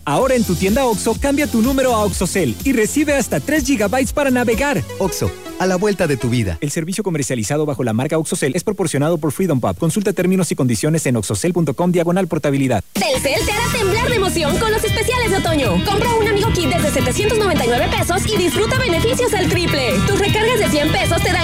[0.06, 4.12] Ahora en tu tienda OXO, cambia tu número a OXOCEL y recibe hasta 3 GB
[4.12, 4.82] para navegar.
[4.98, 6.58] OXO, a la vuelta de tu vida.
[6.60, 9.78] El servicio comercializado bajo la marca OXOCEL es proporcionado por Freedom Pub.
[9.78, 12.84] Consulta términos y condiciones en oxocel.com diagonal portabilidad.
[12.92, 15.82] Telcel te hará temblar de emoción con los especiales de otoño.
[15.86, 19.94] Compra un amigo kit desde 799 pesos y disfruta beneficios al triple.
[20.06, 21.43] Tus recargas de 100 pesos te dan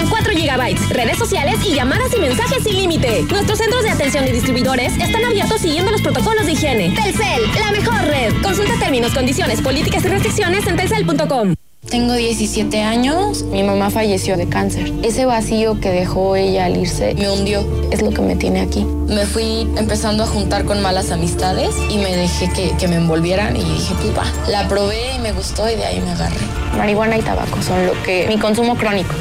[0.93, 3.23] redes sociales y llamadas y mensajes sin límite.
[3.29, 6.93] Nuestros centros de atención y distribuidores están abiertos siguiendo los protocolos de higiene.
[6.95, 8.33] Telcel, la mejor red.
[8.41, 11.55] Consulta términos, condiciones, políticas y restricciones en telcel.com.
[11.89, 14.93] Tengo 17 años, mi mamá falleció de cáncer.
[15.03, 18.85] Ese vacío que dejó ella al irse me hundió, es lo que me tiene aquí.
[19.07, 23.57] Me fui empezando a juntar con malas amistades y me dejé que, que me envolvieran
[23.57, 24.25] y dije, pues va.
[24.47, 26.37] La probé y me gustó y de ahí me agarré.
[26.77, 28.27] Marihuana y tabaco son lo que...
[28.27, 29.13] mi consumo crónico.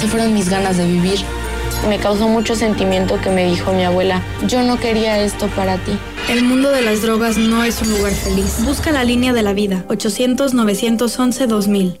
[0.00, 1.20] Se fueron mis ganas de vivir.
[1.86, 5.92] Me causó mucho sentimiento que me dijo mi abuela, yo no quería esto para ti.
[6.30, 8.64] El mundo de las drogas no es un lugar feliz.
[8.64, 9.84] Busca la línea de la vida.
[9.88, 12.00] 800-911-2000.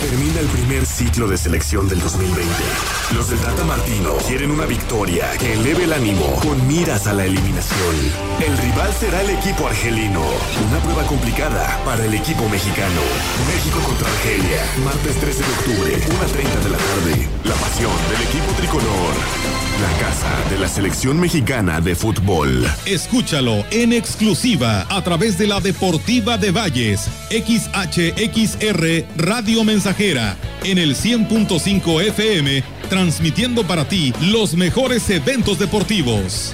[0.00, 2.44] Termina el primer ciclo de selección del 2020.
[3.14, 7.24] Los del Tata Martino quieren una victoria que eleve el ánimo con miras a la
[7.24, 7.96] eliminación.
[8.38, 10.20] El rival será el equipo argelino.
[10.68, 13.00] Una prueba complicada para el equipo mexicano.
[13.46, 14.62] México contra Argelia.
[14.84, 17.28] Martes 13 de octubre, 1.30 de la tarde.
[17.44, 19.58] La pasión del equipo tricolor.
[19.80, 22.66] La casa de la selección mexicana de fútbol.
[22.84, 30.96] Escúchalo en exclusiva a través de la Deportiva de Valles, XHXR Radio Mensajera, en el
[30.96, 32.64] 100.5 FM,
[32.98, 36.52] transmitiendo para ti los mejores eventos deportivos.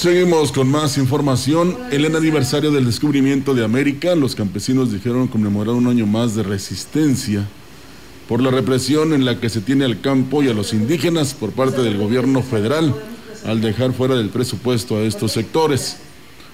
[0.00, 1.76] Seguimos con más información.
[1.90, 7.46] El aniversario del descubrimiento de América, los campesinos dijeron conmemorar un año más de resistencia
[8.26, 11.50] por la represión en la que se tiene al campo y a los indígenas por
[11.50, 12.94] parte del gobierno federal
[13.44, 15.98] al dejar fuera del presupuesto a estos sectores.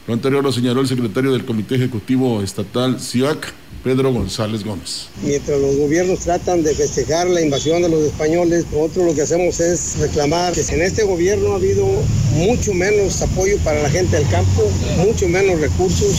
[0.08, 3.54] Lo anterior lo señaló el secretario del Comité Ejecutivo Estatal, CIAC,
[3.86, 5.06] Pedro González Gómez.
[5.22, 9.60] Mientras los gobiernos tratan de festejar la invasión de los españoles, nosotros lo que hacemos
[9.60, 11.86] es reclamar que en este gobierno ha habido
[12.32, 14.68] mucho menos apoyo para la gente del campo,
[15.06, 16.16] mucho menos recursos.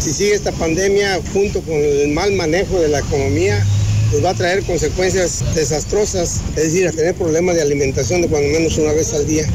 [0.00, 3.64] Si sigue esta pandemia junto con el mal manejo de la economía,
[4.10, 8.48] nos va a traer consecuencias desastrosas, es decir, a tener problemas de alimentación de cuando
[8.48, 9.46] menos una vez al día.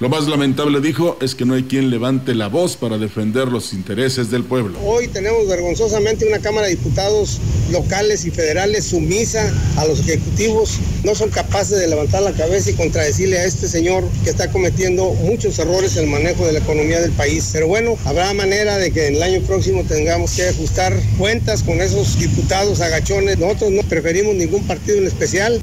[0.00, 3.74] Lo más lamentable, dijo, es que no hay quien levante la voz para defender los
[3.74, 4.78] intereses del pueblo.
[4.82, 7.38] Hoy tenemos vergonzosamente una Cámara de Diputados
[7.70, 10.78] locales y federales sumisa a los ejecutivos.
[11.04, 15.12] No son capaces de levantar la cabeza y contradecirle a este señor que está cometiendo
[15.22, 17.50] muchos errores en el manejo de la economía del país.
[17.52, 21.78] Pero bueno, habrá manera de que en el año próximo tengamos que ajustar cuentas con
[21.82, 23.38] esos diputados agachones.
[23.38, 25.60] Nosotros no preferimos ningún partido en especial.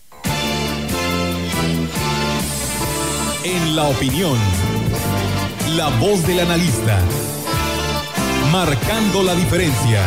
[3.77, 4.35] La opinión,
[5.75, 6.97] la voz del analista,
[8.51, 10.01] marcando la diferencia.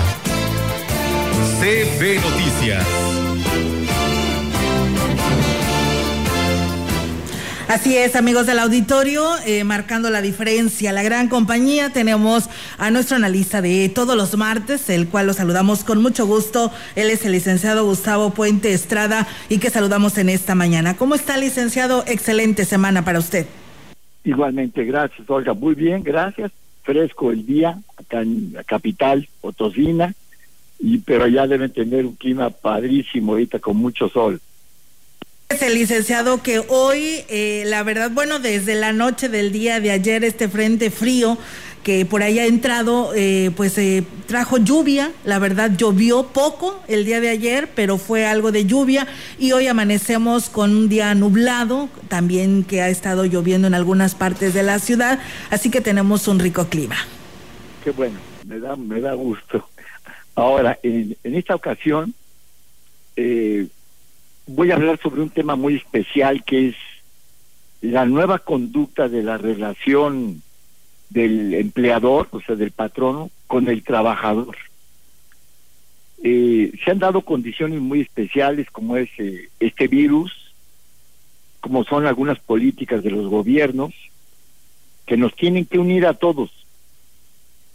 [1.60, 2.84] CB Noticias.
[7.68, 11.90] Así es, amigos del auditorio, eh, marcando la diferencia, la gran compañía.
[11.90, 16.72] Tenemos a nuestro analista de todos los martes, el cual lo saludamos con mucho gusto.
[16.96, 20.96] Él es el licenciado Gustavo Puente Estrada y que saludamos en esta mañana.
[20.96, 22.02] ¿Cómo está, licenciado?
[22.08, 23.46] Excelente semana para usted.
[24.24, 25.54] Igualmente, gracias, Olga.
[25.54, 26.52] Muy bien, gracias.
[26.82, 30.14] Fresco el día acá en la capital, Potosina,
[30.78, 34.40] y, pero ya deben tener un clima padrísimo ahorita con mucho sol.
[35.60, 40.24] El licenciado que hoy, eh, la verdad, bueno, desde la noche del día de ayer,
[40.24, 41.36] este frente frío
[41.82, 47.04] que por ahí ha entrado, eh, pues eh, trajo lluvia, la verdad llovió poco el
[47.04, 49.06] día de ayer, pero fue algo de lluvia
[49.38, 54.52] y hoy amanecemos con un día nublado, también que ha estado lloviendo en algunas partes
[54.52, 56.96] de la ciudad, así que tenemos un rico clima.
[57.82, 59.68] Qué bueno, me da, me da gusto.
[60.34, 62.14] Ahora, en, en esta ocasión,
[63.16, 63.66] eh,
[64.46, 66.76] voy a hablar sobre un tema muy especial que es
[67.80, 70.42] la nueva conducta de la relación
[71.10, 74.56] del empleador, o sea, del patrono, con el trabajador.
[76.22, 80.32] Eh, se han dado condiciones muy especiales como es eh, este virus,
[81.60, 83.92] como son algunas políticas de los gobiernos,
[85.06, 86.50] que nos tienen que unir a todos.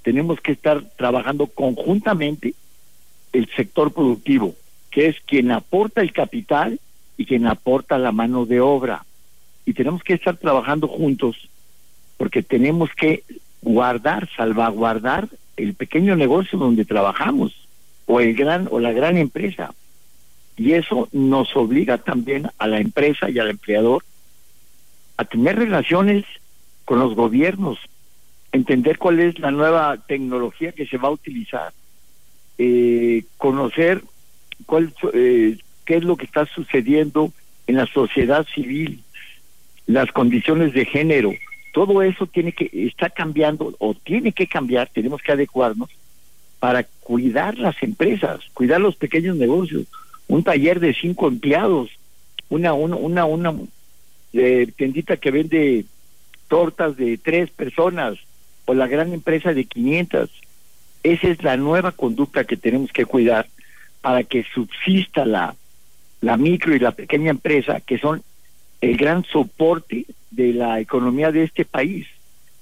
[0.02, 2.54] Tenemos que estar trabajando conjuntamente
[3.34, 4.56] el sector productivo,
[4.92, 6.80] que es quien aporta el capital
[7.18, 9.06] y quien aporta la mano de obra.
[9.66, 11.50] Y tenemos que estar trabajando juntos
[12.18, 13.24] porque tenemos que
[13.62, 17.68] guardar, salvaguardar el pequeño negocio donde trabajamos
[18.06, 19.74] o el gran o la gran empresa.
[20.58, 24.04] Y eso nos obliga también a la empresa y al empleador
[25.18, 26.26] a tener relaciones
[26.86, 27.80] con los gobiernos,
[28.52, 31.74] entender cuál es la nueva tecnología que se va a utilizar,
[32.58, 34.04] eh, conocer
[34.66, 37.32] cuál, eh, qué es lo que está sucediendo
[37.68, 39.02] en la sociedad civil,
[39.88, 41.32] las condiciones de género,
[41.76, 45.90] todo eso tiene que está cambiando o tiene que cambiar, tenemos que adecuarnos
[46.58, 49.86] para cuidar las empresas, cuidar los pequeños negocios,
[50.30, 51.90] un taller de cinco empleados,
[52.48, 53.54] una una una, una
[54.32, 55.84] eh, tiendita que vende
[56.48, 58.20] tortas de tres personas
[58.64, 60.30] o la gran empresa de 500.
[61.04, 63.48] Esa es la nueva conducta que tenemos que cuidar
[64.00, 65.54] para que subsista la,
[66.22, 68.24] la micro y la pequeña empresa, que son
[68.82, 72.08] el gran soporte de la economía de este país.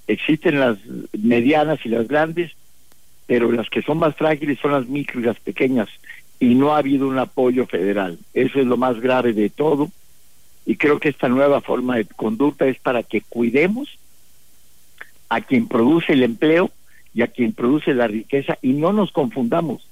[0.08, 0.78] Existen las
[1.17, 2.52] medianas y las grandes,
[3.26, 5.89] pero las que son más frágiles son las micro y las pequeñas,
[6.39, 8.19] y no ha habido un apoyo federal.
[8.34, 9.89] Eso es lo más grave de todo,
[10.65, 13.97] y creo que esta nueva forma de conducta es para que cuidemos
[15.30, 16.71] a quien produce el empleo
[17.13, 19.88] y a quien produce la riqueza, y no nos confundamos.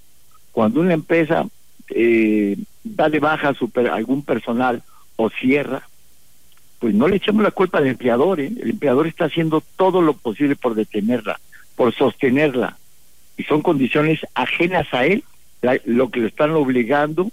[0.52, 1.48] Cuando una empresa
[1.90, 4.84] eh, da de baja a algún personal
[5.16, 5.88] o cierra,
[6.82, 8.52] pues no le echemos la culpa al empleador, ¿eh?
[8.60, 11.40] el empleador está haciendo todo lo posible por detenerla,
[11.76, 12.76] por sostenerla,
[13.38, 15.24] y son condiciones ajenas a él,
[15.86, 17.30] lo que le están obligando,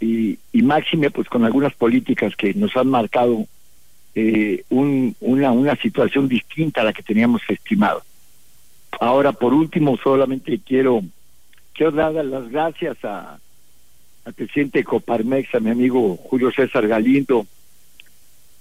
[0.00, 3.46] y, y máxime pues con algunas políticas que nos han marcado
[4.14, 8.02] eh, un, una, una situación distinta a la que teníamos estimado.
[9.00, 11.00] Ahora, por último, solamente quiero,
[11.72, 13.38] quiero dar las gracias a,
[14.26, 17.46] al presidente de Coparmex, a mi amigo Julio César Galindo,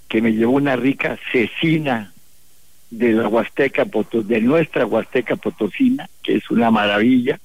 [0.07, 2.13] que me llevó una rica cecina
[2.89, 7.39] de la Huasteca de nuestra Huasteca Potosina, que es una maravilla,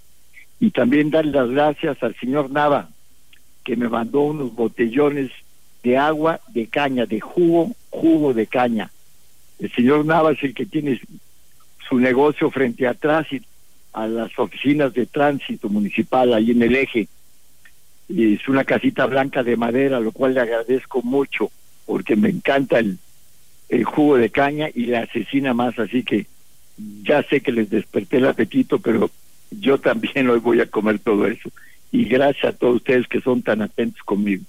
[0.60, 2.88] y también dar las gracias al señor Nava,
[3.64, 5.30] que me mandó unos botellones
[5.82, 8.90] de agua de caña, de jugo, jugo de caña.
[9.58, 11.00] El señor Nava es el que tiene
[11.88, 13.42] su negocio frente atrás y
[13.92, 17.08] a las oficinas de tránsito municipal ahí en el eje.
[18.08, 21.50] Y es una casita blanca de madera, lo cual le agradezco mucho
[21.86, 22.98] porque me encanta el,
[23.68, 26.26] el jugo de caña y la asesina más, así que
[27.02, 29.10] ya sé que les desperté el apetito, pero
[29.50, 31.50] yo también hoy voy a comer todo eso.
[31.90, 34.44] Y gracias a todos ustedes que son tan atentos conmigo.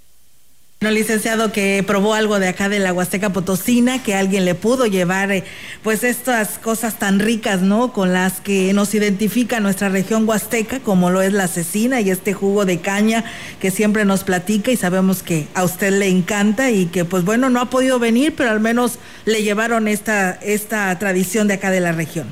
[0.84, 4.86] Bueno, licenciado, que probó algo de acá de la Huasteca Potosina, que alguien le pudo
[4.86, 5.46] llevar, eh,
[5.82, 7.94] pues estas cosas tan ricas, ¿no?
[7.94, 12.34] Con las que nos identifica nuestra región huasteca, como lo es la cecina y este
[12.34, 13.24] jugo de caña
[13.62, 17.50] que siempre nos platica y sabemos que a usted le encanta y que, pues bueno,
[17.50, 21.80] no ha podido venir, pero al menos le llevaron esta, esta tradición de acá de
[21.80, 22.28] la región.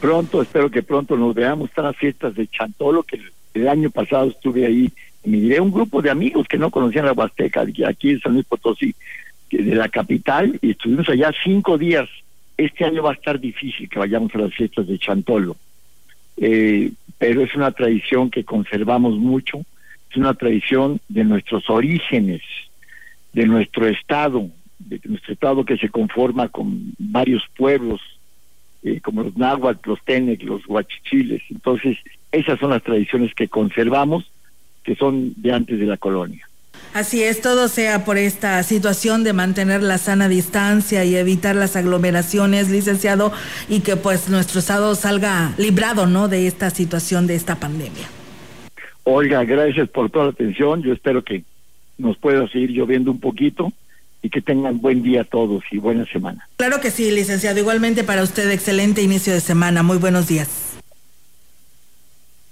[0.00, 1.70] Pronto, espero que pronto nos veamos.
[1.70, 3.20] Están las fiestas de Chantolo, que
[3.54, 4.92] el, año pasado estuve ahí
[5.24, 8.94] miré un grupo de amigos que no conocían la Huasteca, aquí en San Luis Potosí,
[9.50, 12.08] de la capital, y estuvimos allá cinco días.
[12.56, 15.56] Este año va a estar difícil que vayamos a las fiestas de Chantolo,
[16.36, 19.64] eh, pero es una tradición que conservamos mucho,
[20.10, 22.42] es una tradición de nuestros orígenes,
[23.32, 24.48] de nuestro estado,
[24.78, 28.00] de nuestro estado que se conforma con varios pueblos,
[28.82, 31.42] eh, como los náhuatl, los tenec, los huachichiles.
[31.50, 31.98] Entonces,
[32.32, 34.24] esas son las tradiciones que conservamos
[34.84, 36.48] que son de antes de la colonia.
[36.94, 41.74] Así es, todo sea por esta situación de mantener la sana distancia y evitar las
[41.74, 43.32] aglomeraciones, licenciado,
[43.68, 46.28] y que pues nuestro estado salga librado, ¿no?
[46.28, 48.08] De esta situación, de esta pandemia.
[49.04, 50.82] Olga, gracias por toda la atención.
[50.82, 51.44] Yo espero que
[51.96, 53.72] nos pueda seguir lloviendo un poquito
[54.20, 56.46] y que tengan buen día todos y buena semana.
[56.56, 57.58] Claro que sí, licenciado.
[57.58, 59.82] Igualmente para usted, excelente inicio de semana.
[59.82, 60.71] Muy buenos días.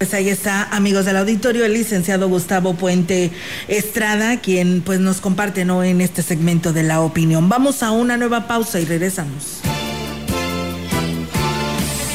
[0.01, 3.29] Pues ahí está, amigos del auditorio, el licenciado Gustavo Puente
[3.67, 7.49] Estrada, quien pues nos comparte en este segmento de la opinión.
[7.49, 9.59] Vamos a una nueva pausa y regresamos.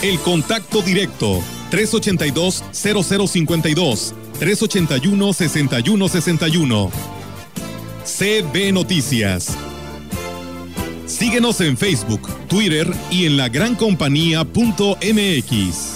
[0.02, 6.90] El contacto directo 382-0052, 381-6161.
[8.04, 9.56] CB Noticias.
[11.06, 15.95] Síguenos en Facebook, Twitter y en la lagrancompañía.mx.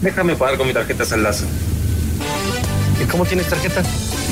[0.00, 1.44] Déjame pagar con mi tarjeta Saldazo.
[3.02, 3.82] ¿Y cómo tienes tarjeta?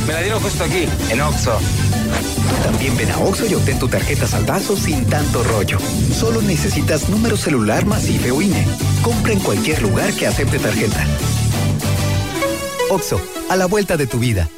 [0.07, 1.59] Me la dieron justo aquí, en Oxxo.
[1.59, 5.79] Tú también ven a Oxxo y obtén tu tarjeta Saldazo sin tanto rollo.
[6.15, 8.67] Solo necesitas número celular más IFE o INE.
[9.03, 11.05] Compra en cualquier lugar que acepte tarjeta.
[12.91, 14.49] Oxxo, a la vuelta de tu vida.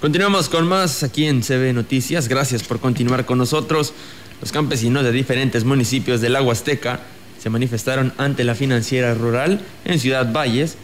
[0.00, 2.26] Continuamos con más aquí en CB Noticias.
[2.26, 3.92] Gracias por continuar con nosotros.
[4.40, 7.00] Los campesinos de diferentes municipios del Agua Azteca
[7.38, 10.78] se manifestaron ante la financiera rural en Ciudad Valles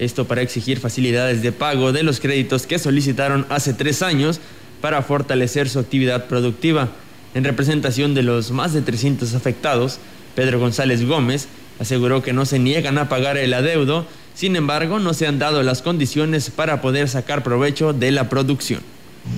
[0.00, 4.40] Esto para exigir facilidades de pago de los créditos que solicitaron hace tres años
[4.80, 6.88] para fortalecer su actividad productiva.
[7.36, 10.00] En representación de los más de 300 afectados,
[10.34, 11.46] Pedro González Gómez
[11.78, 15.62] aseguró que no se niegan a pagar el adeudo, sin embargo no se han dado
[15.62, 18.80] las condiciones para poder sacar provecho de la producción.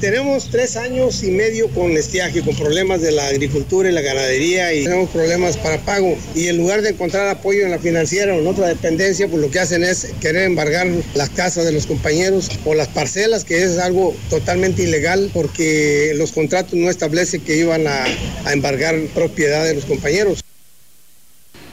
[0.01, 4.73] Tenemos tres años y medio con estiaje, con problemas de la agricultura y la ganadería
[4.73, 6.17] y tenemos problemas para pago.
[6.35, 9.51] Y en lugar de encontrar apoyo en la financiera o en otra dependencia, pues lo
[9.51, 13.79] que hacen es querer embargar las casas de los compañeros o las parcelas, que es
[13.79, 18.05] algo totalmente ilegal porque los contratos no establecen que iban a,
[18.45, 20.42] a embargar propiedad de los compañeros.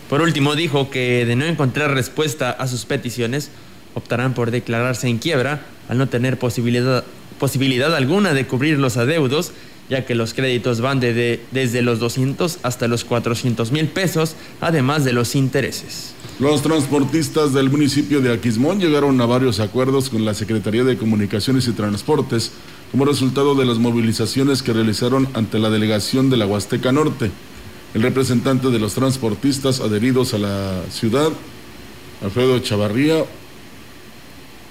[0.09, 3.49] Por último, dijo que de no encontrar respuesta a sus peticiones,
[3.93, 7.03] optarán por declararse en quiebra al no tener posibilidad,
[7.39, 9.51] posibilidad alguna de cubrir los adeudos,
[9.89, 15.03] ya que los créditos van de- desde los 200 hasta los 400 mil pesos, además
[15.05, 16.13] de los intereses.
[16.39, 21.67] Los transportistas del municipio de Aquismón llegaron a varios acuerdos con la Secretaría de Comunicaciones
[21.67, 22.51] y Transportes
[22.91, 27.29] como resultado de las movilizaciones que realizaron ante la delegación de la Huasteca Norte.
[27.93, 31.29] El representante de los transportistas adheridos a la ciudad,
[32.23, 33.25] Alfredo Chavarría,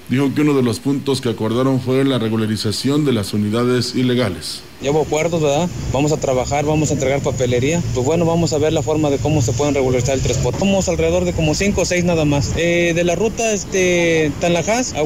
[0.09, 4.63] dijo que uno de los puntos que acordaron fue la regularización de las unidades ilegales.
[4.81, 5.69] Llevo acuerdos, ¿verdad?
[5.93, 7.83] Vamos a trabajar, vamos a entregar papelería.
[7.95, 10.61] Pues bueno, vamos a ver la forma de cómo se pueden regularizar el transporte.
[10.61, 12.53] Somos alrededor de como 5 o 6 nada más.
[12.57, 15.03] Eh, de la ruta este, Tanlajas a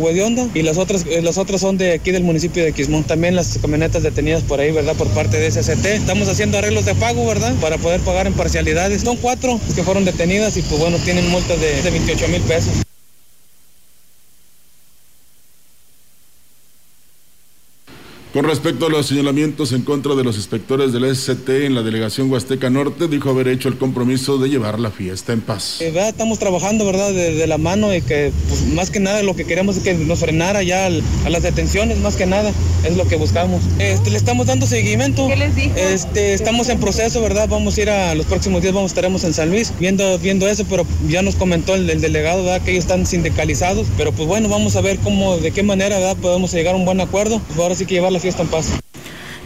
[0.54, 3.04] y las otras, eh, las otras son de aquí del municipio de Quismón.
[3.04, 4.94] También las camionetas detenidas por ahí, ¿verdad?
[4.94, 5.86] Por parte de SCT.
[5.86, 7.54] Estamos haciendo arreglos de pago, ¿verdad?
[7.60, 9.00] Para poder pagar en parcialidades.
[9.02, 12.74] Son cuatro que fueron detenidas y pues bueno, tienen multas de, de 28 mil pesos.
[18.32, 22.30] Con respecto a los señalamientos en contra de los inspectores del SCT en la delegación
[22.32, 25.82] Huasteca Norte, dijo haber hecho el compromiso de llevar la fiesta en paz.
[25.82, 26.08] Eh, ¿verdad?
[26.08, 27.12] Estamos trabajando, ¿verdad?
[27.12, 29.92] De, de la mano y que pues, más que nada lo que queremos es que
[29.92, 32.50] nos frenara ya al- a las detenciones, más que nada,
[32.88, 33.60] es lo que buscamos.
[33.78, 35.28] Este, le estamos dando seguimiento.
[35.28, 35.74] ¿Qué les dijo?
[35.76, 37.48] Este, estamos en proceso, ¿verdad?
[37.50, 40.64] Vamos a ir a los próximos días, vamos estaremos en San Luis viendo, viendo eso,
[40.70, 42.62] pero ya nos comentó el, el delegado, ¿verdad?
[42.64, 46.16] Que ellos están sindicalizados, pero pues bueno, vamos a ver cómo, de qué manera, ¿verdad?
[46.16, 47.38] Podemos llegar a un buen acuerdo.
[47.48, 48.91] Pues ahora sí que llevar la fiesta en paz.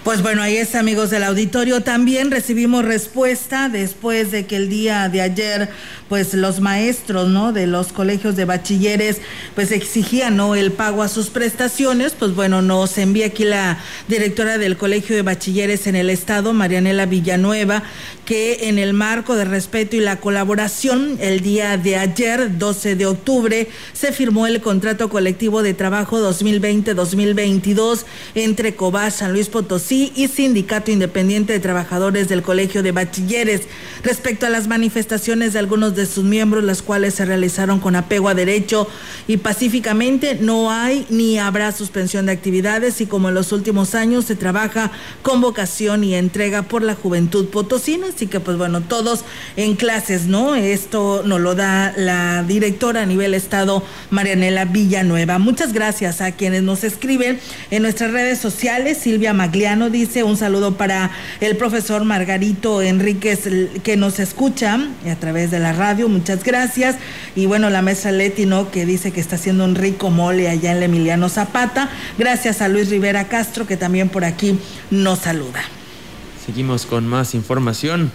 [0.06, 1.80] Pues bueno, ahí es amigos del auditorio.
[1.80, 5.68] También recibimos respuesta después de que el día de ayer,
[6.08, 7.52] pues los maestros, ¿no?
[7.52, 9.20] De los colegios de bachilleres,
[9.56, 10.54] pues exigían, ¿no?
[10.54, 12.12] El pago a sus prestaciones.
[12.16, 17.06] Pues bueno, nos envía aquí la directora del colegio de bachilleres en el estado, Marianela
[17.06, 17.82] Villanueva,
[18.24, 23.06] que en el marco de respeto y la colaboración, el día de ayer, 12 de
[23.06, 28.04] octubre, se firmó el contrato colectivo de trabajo 2020-2022
[28.36, 33.62] entre Cobás, San Luis Potosí y Sindicato Independiente de Trabajadores del Colegio de Bachilleres
[34.02, 38.28] respecto a las manifestaciones de algunos de sus miembros, las cuales se realizaron con apego
[38.28, 38.88] a derecho
[39.26, 40.38] y pacíficamente.
[40.40, 44.90] No hay ni habrá suspensión de actividades y como en los últimos años se trabaja
[45.22, 48.08] con vocación y entrega por la juventud potosina.
[48.14, 49.24] Así que pues bueno, todos
[49.56, 50.54] en clases, ¿no?
[50.54, 55.38] Esto nos lo da la directora a nivel estado, Marianela Villanueva.
[55.38, 57.40] Muchas gracias a quienes nos escriben
[57.70, 58.98] en nuestras redes sociales.
[58.98, 61.10] Silvia Magliano dice un saludo para
[61.40, 63.48] el profesor Margarito Enríquez
[63.82, 64.78] que nos escucha
[65.10, 66.08] a través de la radio.
[66.08, 66.96] Muchas gracias.
[67.34, 68.70] Y bueno, la mesa Leti, ¿no?
[68.70, 71.90] Que dice que está haciendo un rico mole allá en Emiliano Zapata.
[72.18, 74.58] Gracias a Luis Rivera Castro que también por aquí
[74.90, 75.62] nos saluda.
[76.44, 78.10] Seguimos con más información.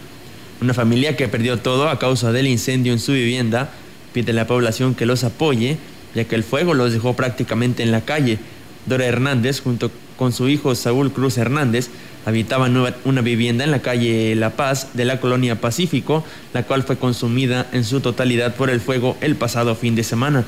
[0.61, 3.71] Una familia que perdió todo a causa del incendio en su vivienda
[4.13, 5.77] pide a la población que los apoye,
[6.15, 8.39] ya que el fuego los dejó prácticamente en la calle.
[8.85, 9.91] Dora Hernández, junto
[10.21, 11.89] con su hijo Saúl Cruz Hernández,
[12.27, 16.83] habitaban nueva- una vivienda en la calle La Paz de la colonia Pacífico, la cual
[16.83, 20.45] fue consumida en su totalidad por el fuego el pasado fin de semana.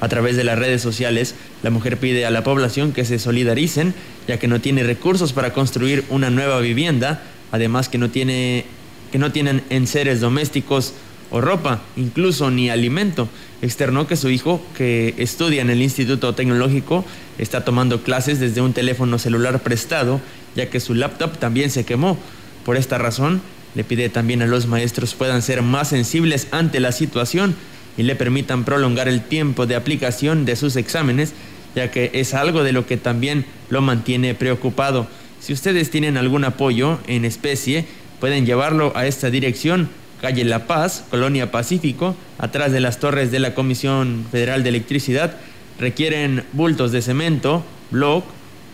[0.00, 3.94] A través de las redes sociales, la mujer pide a la población que se solidaricen,
[4.28, 7.20] ya que no tiene recursos para construir una nueva vivienda,
[7.50, 8.64] además que no tiene
[9.10, 10.92] que no tienen enseres domésticos
[11.30, 13.28] o ropa, incluso ni alimento.
[13.62, 17.04] Externó que su hijo, que estudia en el Instituto Tecnológico,
[17.38, 20.20] está tomando clases desde un teléfono celular prestado,
[20.54, 22.18] ya que su laptop también se quemó.
[22.64, 23.40] Por esta razón,
[23.74, 27.54] le pide también a los maestros puedan ser más sensibles ante la situación
[27.98, 31.32] y le permitan prolongar el tiempo de aplicación de sus exámenes,
[31.74, 35.06] ya que es algo de lo que también lo mantiene preocupado.
[35.40, 37.84] Si ustedes tienen algún apoyo en especie,
[38.18, 39.90] pueden llevarlo a esta dirección,
[40.20, 45.36] calle La Paz, Colonia Pacífico, atrás de las torres de la Comisión Federal de Electricidad.
[45.78, 48.24] Requieren bultos de cemento, bloc,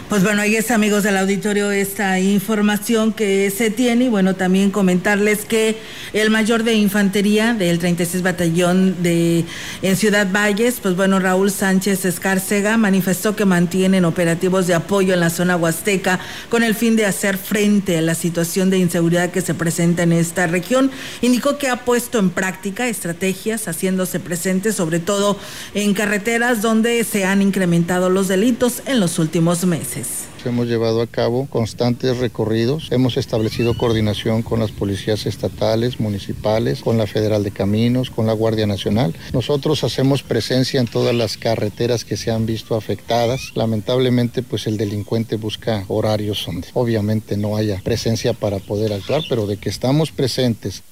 [0.10, 4.72] Pues bueno, ahí es amigos del auditorio esta información que se tiene y bueno, también
[4.72, 5.76] comentarles que
[6.14, 9.44] el mayor de infantería del 36 Batallón de
[9.82, 15.20] en Ciudad Valles, pues bueno, Raúl Sánchez Escárcega manifestó que mantienen operativos de apoyo en
[15.20, 19.42] la zona huasteca con el fin de hacer frente a la situación de inseguridad que
[19.42, 20.90] se presenta en esta región.
[21.22, 25.38] Indicó que ha puesto en práctica estrategias haciéndose presentes sobre todo
[25.74, 29.97] en carreteras donde se han incrementado los delitos en los últimos meses.
[30.46, 36.98] Hemos llevado a cabo constantes recorridos, hemos establecido coordinación con las policías estatales, municipales, con
[36.98, 39.14] la Federal de Caminos, con la Guardia Nacional.
[39.34, 43.52] Nosotros hacemos presencia en todas las carreteras que se han visto afectadas.
[43.56, 49.48] Lamentablemente, pues el delincuente busca horarios donde obviamente no haya presencia para poder actuar, pero
[49.48, 50.84] de que estamos presentes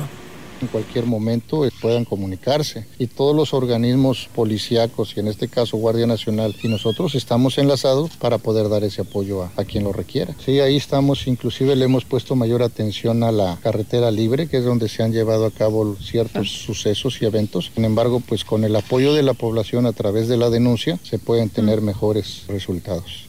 [0.61, 2.85] en cualquier momento eh, puedan comunicarse.
[2.99, 8.11] Y todos los organismos policíacos, y en este caso Guardia Nacional, y nosotros estamos enlazados
[8.17, 10.35] para poder dar ese apoyo a, a, quien lo requiera.
[10.43, 14.65] Sí, ahí estamos, inclusive le hemos puesto mayor atención a la carretera libre, que es
[14.65, 17.71] donde se han llevado a cabo ciertos sucesos y eventos.
[17.73, 21.19] Sin embargo, pues con el apoyo de la población a través de la denuncia, se
[21.19, 23.25] pueden tener mejores resultados.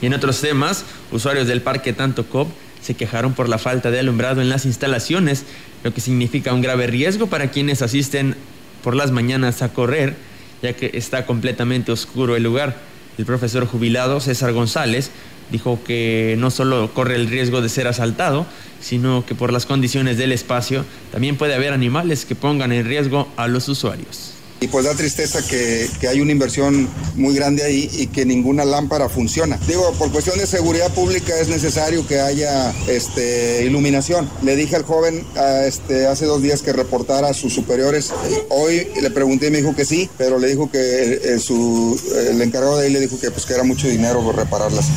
[0.00, 2.48] Y en otros temas, usuarios del Parque Tanto Cop
[2.82, 5.44] se quejaron por la falta de alumbrado en las instalaciones,
[5.84, 8.36] lo que significa un grave riesgo para quienes asisten
[8.82, 10.16] por las mañanas a correr,
[10.62, 12.76] ya que está completamente oscuro el lugar.
[13.18, 15.10] El profesor jubilado César González
[15.50, 18.46] dijo que no solo corre el riesgo de ser asaltado,
[18.80, 23.28] sino que por las condiciones del espacio también puede haber animales que pongan en riesgo
[23.36, 24.39] a los usuarios.
[24.62, 26.86] Y pues da tristeza que, que, hay una inversión
[27.16, 29.58] muy grande ahí y que ninguna lámpara funciona.
[29.66, 34.28] Digo, por cuestión de seguridad pública es necesario que haya este, iluminación.
[34.42, 38.12] Le dije al joven a este, hace dos días que reportara a sus superiores.
[38.50, 41.98] Hoy le pregunté y me dijo que sí, pero le dijo que el, su,
[42.30, 44.90] el encargado de ahí le dijo que, pues, que era mucho dinero repararlas.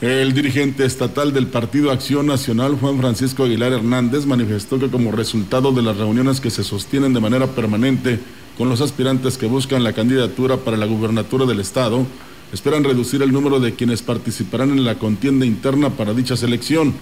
[0.00, 5.72] El dirigente estatal del Partido Acción Nacional, Juan Francisco Aguilar Hernández, manifestó que como resultado
[5.72, 8.20] de las reuniones que se sostienen de manera permanente
[8.56, 12.06] con los aspirantes que buscan la candidatura para la gubernatura del Estado,
[12.52, 16.94] esperan reducir el número de quienes participarán en la contienda interna para dicha selección.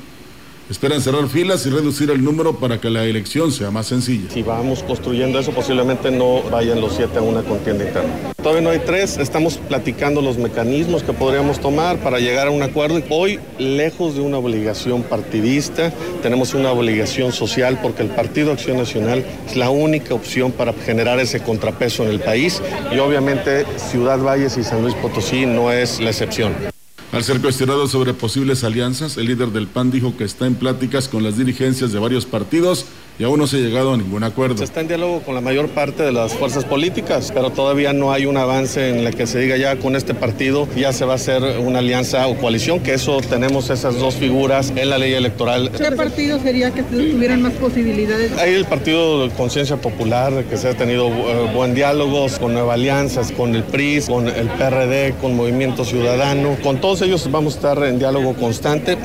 [0.70, 4.30] Esperan cerrar filas y reducir el número para que la elección sea más sencilla.
[4.30, 8.32] Si vamos construyendo eso, posiblemente no vayan los siete a una contienda interna.
[8.42, 12.62] Todavía no hay tres, estamos platicando los mecanismos que podríamos tomar para llegar a un
[12.62, 13.02] acuerdo.
[13.10, 15.92] Hoy, lejos de una obligación partidista,
[16.22, 21.20] tenemos una obligación social porque el Partido Acción Nacional es la única opción para generar
[21.20, 26.00] ese contrapeso en el país y obviamente Ciudad Valles y San Luis Potosí no es
[26.00, 26.73] la excepción.
[27.14, 31.06] Al ser cuestionado sobre posibles alianzas, el líder del PAN dijo que está en pláticas
[31.06, 32.86] con las dirigencias de varios partidos
[33.16, 34.58] y aún no se ha llegado a ningún acuerdo.
[34.58, 38.10] Se está en diálogo con la mayor parte de las fuerzas políticas, pero todavía no
[38.10, 41.12] hay un avance en el que se diga ya con este partido ya se va
[41.12, 45.12] a hacer una alianza o coalición, que eso tenemos esas dos figuras en la ley
[45.12, 45.70] electoral.
[45.70, 48.36] ¿Qué partido sería que tuvieran más posibilidades?
[48.38, 52.74] Hay el partido de Conciencia Popular, que se ha tenido uh, buen diálogo con Nueva
[52.74, 57.56] Alianzas, con el PRI, con el PRD, con Movimiento Ciudadano, con todos ellos vamos a
[57.56, 58.98] estar en diálogo constante.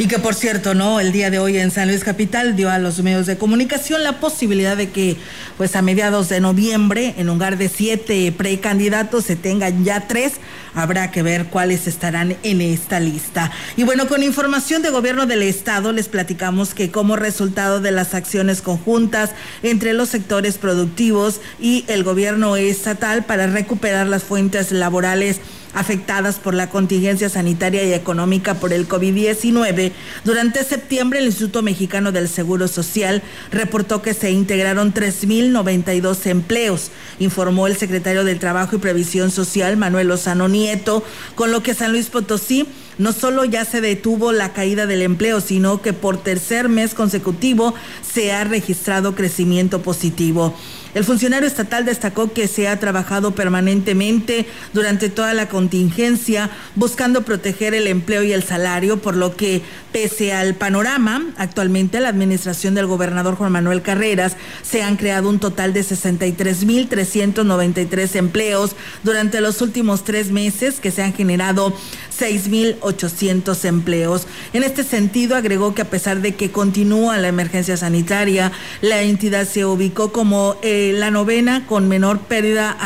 [0.00, 1.00] Y que por cierto, ¿no?
[1.00, 4.20] El día de hoy en San Luis Capital dio a los medios de comunicación la
[4.20, 5.16] posibilidad de que,
[5.56, 10.34] pues a mediados de noviembre, en lugar de siete precandidatos, se tengan ya tres.
[10.72, 13.50] Habrá que ver cuáles estarán en esta lista.
[13.76, 18.14] Y bueno, con información de gobierno del Estado, les platicamos que como resultado de las
[18.14, 19.30] acciones conjuntas
[19.64, 25.40] entre los sectores productivos y el gobierno estatal para recuperar las fuentes laborales,
[25.74, 29.92] afectadas por la contingencia sanitaria y económica por el COVID-19,
[30.24, 37.66] durante septiembre el Instituto Mexicano del Seguro Social reportó que se integraron 3.092 empleos, informó
[37.66, 41.04] el secretario del Trabajo y Previsión Social, Manuel Lozano Nieto,
[41.34, 42.66] con lo que San Luis Potosí
[42.98, 47.74] no solo ya se detuvo la caída del empleo, sino que por tercer mes consecutivo
[48.02, 50.54] se ha registrado crecimiento positivo.
[50.98, 57.72] El funcionario estatal destacó que se ha trabajado permanentemente durante toda la contingencia buscando proteger
[57.72, 62.86] el empleo y el salario, por lo que pese al panorama, actualmente la administración del
[62.86, 68.74] gobernador Juan Manuel Carreras se han creado un total de 63.393 empleos
[69.04, 71.72] durante los últimos tres meses que se han generado
[72.18, 74.26] 6.800 empleos.
[74.52, 79.46] En este sentido, agregó que a pesar de que continúa la emergencia sanitaria, la entidad
[79.46, 82.76] se ubicó como eh, la novena con menor pérdida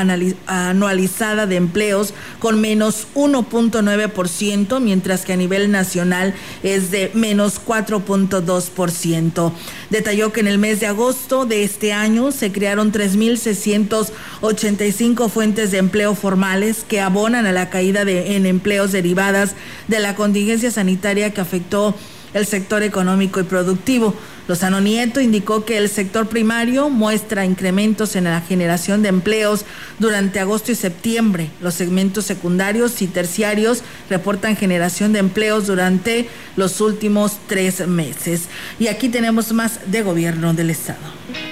[0.47, 9.53] anualizada de empleos, con menos 1.9%, mientras que a nivel nacional es de menos 4.2%.
[9.91, 15.79] Detalló que en el mes de agosto de este año se crearon 3.685 fuentes de
[15.79, 19.51] empleo formales que abonan a la caída de, en empleos derivados
[19.89, 21.95] de la contingencia sanitaria que afectó
[22.35, 24.15] el sector económico y productivo.
[24.49, 29.65] Lozano Nieto indicó que el sector primario muestra incrementos en la generación de empleos
[29.99, 31.51] durante agosto y septiembre.
[31.61, 38.43] Los segmentos secundarios y terciarios reportan generación de empleos durante los últimos tres meses.
[38.79, 41.52] Y aquí tenemos más de gobierno del Estado.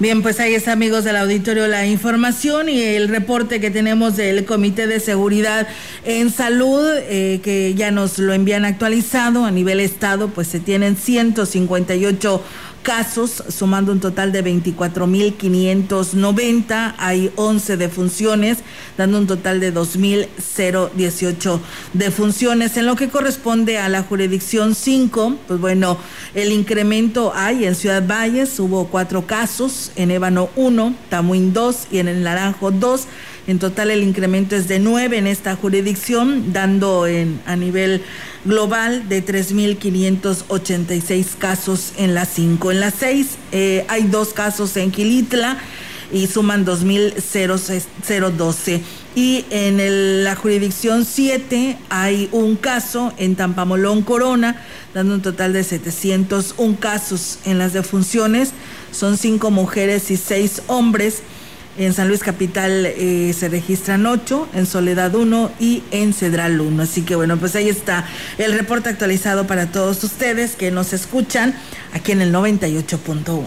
[0.00, 4.44] Bien, pues ahí está, amigos del auditorio, la información y el reporte que tenemos del
[4.44, 5.68] Comité de Seguridad
[6.04, 9.44] en Salud, eh, que ya nos lo envían actualizado.
[9.44, 12.42] A nivel Estado, pues se tienen 158
[12.84, 16.94] casos, sumando un total de 24.590.
[16.98, 18.58] Hay 11 defunciones,
[18.96, 21.60] dando un total de 2.018
[21.94, 22.76] defunciones.
[22.76, 25.98] En lo que corresponde a la jurisdicción 5, pues bueno,
[26.34, 31.98] el incremento hay en Ciudad Valles, hubo cuatro casos, en Ébano 1, Tamuín 2 y
[31.98, 33.08] en el Naranjo 2
[33.46, 38.02] en total el incremento es de nueve en esta jurisdicción, dando en, a nivel
[38.44, 42.70] global de 3.586 casos en las cinco.
[42.70, 45.58] En las seis eh, hay dos casos en Quilitla
[46.12, 48.80] y suman 2.012.
[49.16, 54.60] Y en la jurisdicción 7 hay un caso en Tampamolón Corona,
[54.92, 58.50] dando un total de 701 casos en las defunciones.
[58.90, 61.22] Son cinco mujeres y seis hombres.
[61.76, 66.84] En San Luis Capital eh, se registran ocho, en Soledad uno y en Cedral uno.
[66.84, 68.06] Así que bueno, pues ahí está
[68.38, 71.54] el reporte actualizado para todos ustedes que nos escuchan
[71.92, 73.44] aquí en el 98.1.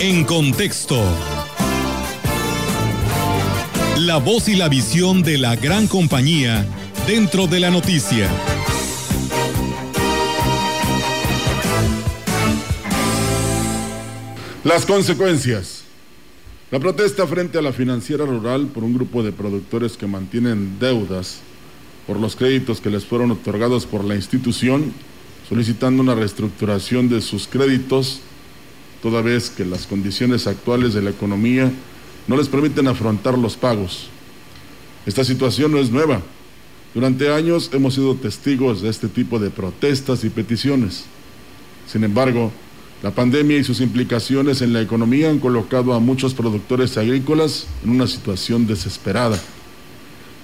[0.00, 1.00] En contexto.
[3.98, 6.66] La voz y la visión de la gran compañía
[7.06, 8.28] dentro de la noticia.
[14.64, 15.82] Las consecuencias.
[16.70, 21.40] La protesta frente a la financiera rural por un grupo de productores que mantienen deudas
[22.06, 24.92] por los créditos que les fueron otorgados por la institución,
[25.48, 28.20] solicitando una reestructuración de sus créditos,
[29.02, 31.70] toda vez que las condiciones actuales de la economía
[32.26, 34.08] no les permiten afrontar los pagos.
[35.04, 36.22] Esta situación no es nueva,
[36.94, 41.04] Durante años hemos sido testigos de este tipo de protestas y peticiones.
[41.90, 42.52] Sin embargo,
[43.02, 47.90] la pandemia y sus implicaciones en la economía han colocado a muchos productores agrícolas en
[47.90, 49.40] una situación desesperada.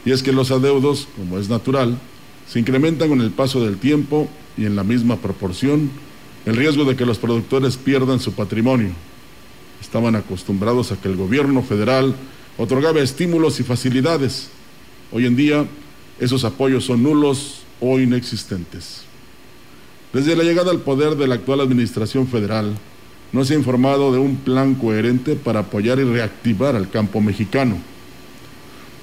[0.05, 1.97] Y es que los adeudos, como es natural,
[2.49, 5.91] se incrementan con el paso del tiempo y en la misma proporción
[6.47, 8.91] el riesgo de que los productores pierdan su patrimonio.
[9.81, 12.17] Estaban acostumbrados a que el gobierno federal
[12.57, 14.49] otorgaba estímulos y facilidades.
[15.13, 15.65] Hoy en día
[16.19, 19.08] esos apoyos son nulos o inexistentes.
[20.13, 22.75] Desde la llegada al poder de la actual Administración Federal,
[23.31, 27.77] no se ha informado de un plan coherente para apoyar y reactivar al campo mexicano.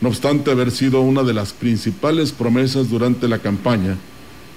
[0.01, 3.97] No obstante haber sido una de las principales promesas durante la campaña,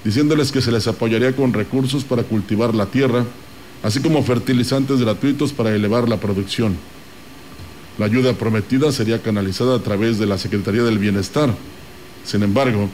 [0.05, 3.27] diciéndoles que se les apoyaría con recursos para cultivar la tierra,
[3.83, 6.77] así como fertilizantes gratuitos para elevar la producción.
[7.99, 11.55] La ayuda prometida sería canalizada a través de la Secretaría del Bienestar.
[12.25, 12.89] Sin embargo,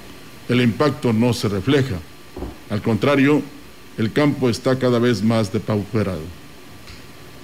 [0.49, 1.97] el impacto no se refleja.
[2.71, 3.43] Al contrario,
[3.99, 6.23] el campo está cada vez más depauperado.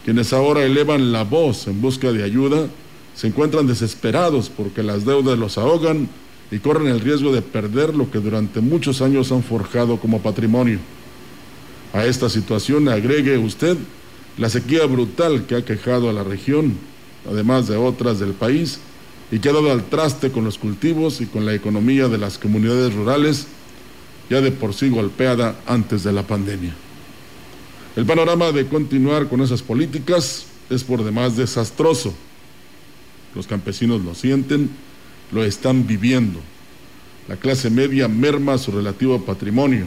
[0.05, 2.69] Quienes ahora elevan la voz en busca de ayuda
[3.15, 6.09] se encuentran desesperados porque las deudas los ahogan
[6.51, 10.79] y corren el riesgo de perder lo que durante muchos años han forjado como patrimonio.
[11.93, 13.77] A esta situación agregue usted
[14.39, 16.75] la sequía brutal que ha quejado a la región,
[17.29, 18.81] además de otras del país,
[19.31, 22.39] y que ha dado al traste con los cultivos y con la economía de las
[22.39, 23.47] comunidades rurales
[24.31, 26.73] ya de por sí golpeada antes de la pandemia.
[27.97, 32.15] El panorama de continuar con esas políticas es por demás desastroso.
[33.35, 34.71] Los campesinos lo sienten,
[35.33, 36.39] lo están viviendo.
[37.27, 39.87] La clase media merma su relativo patrimonio.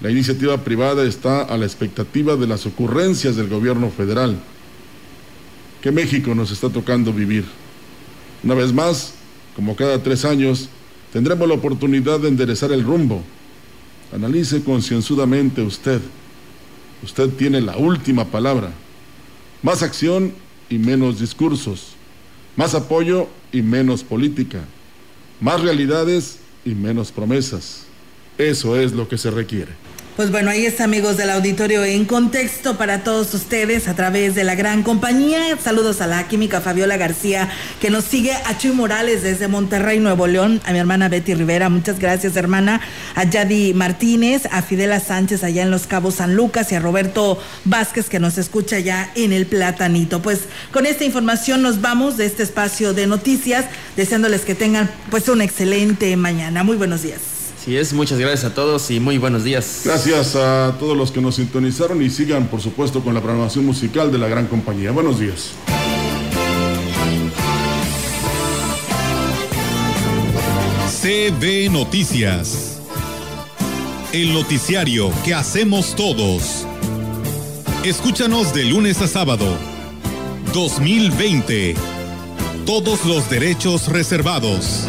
[0.00, 4.36] La iniciativa privada está a la expectativa de las ocurrencias del gobierno federal.
[5.80, 7.44] ¿Qué México nos está tocando vivir?
[8.42, 9.14] Una vez más,
[9.54, 10.68] como cada tres años,
[11.12, 13.22] tendremos la oportunidad de enderezar el rumbo
[14.12, 16.00] Analice concienzudamente usted.
[17.02, 18.70] Usted tiene la última palabra.
[19.62, 20.32] Más acción
[20.68, 21.94] y menos discursos.
[22.56, 24.60] Más apoyo y menos política.
[25.40, 27.84] Más realidades y menos promesas.
[28.36, 29.72] Eso es lo que se requiere.
[30.16, 34.44] Pues bueno, ahí está amigos del auditorio en contexto para todos ustedes a través de
[34.44, 35.56] la gran compañía.
[35.58, 37.48] Saludos a la química Fabiola García
[37.80, 41.70] que nos sigue, a Chuy Morales desde Monterrey, Nuevo León, a mi hermana Betty Rivera,
[41.70, 42.82] muchas gracias hermana,
[43.14, 47.40] a Yadi Martínez, a Fidela Sánchez allá en Los Cabos San Lucas y a Roberto
[47.64, 50.20] Vázquez que nos escucha ya en el Platanito.
[50.20, 50.40] Pues
[50.72, 53.64] con esta información nos vamos de este espacio de noticias,
[53.96, 56.64] deseándoles que tengan pues un excelente mañana.
[56.64, 57.41] Muy buenos días.
[57.64, 59.82] Sí es, muchas gracias a todos y muy buenos días.
[59.84, 64.10] Gracias a todos los que nos sintonizaron y sigan, por supuesto, con la programación musical
[64.10, 64.90] de la gran compañía.
[64.90, 65.52] Buenos días.
[71.00, 72.80] CB Noticias.
[74.12, 76.66] El noticiario que hacemos todos.
[77.84, 79.46] Escúchanos de lunes a sábado.
[80.52, 81.76] 2020.
[82.66, 84.88] Todos los derechos reservados.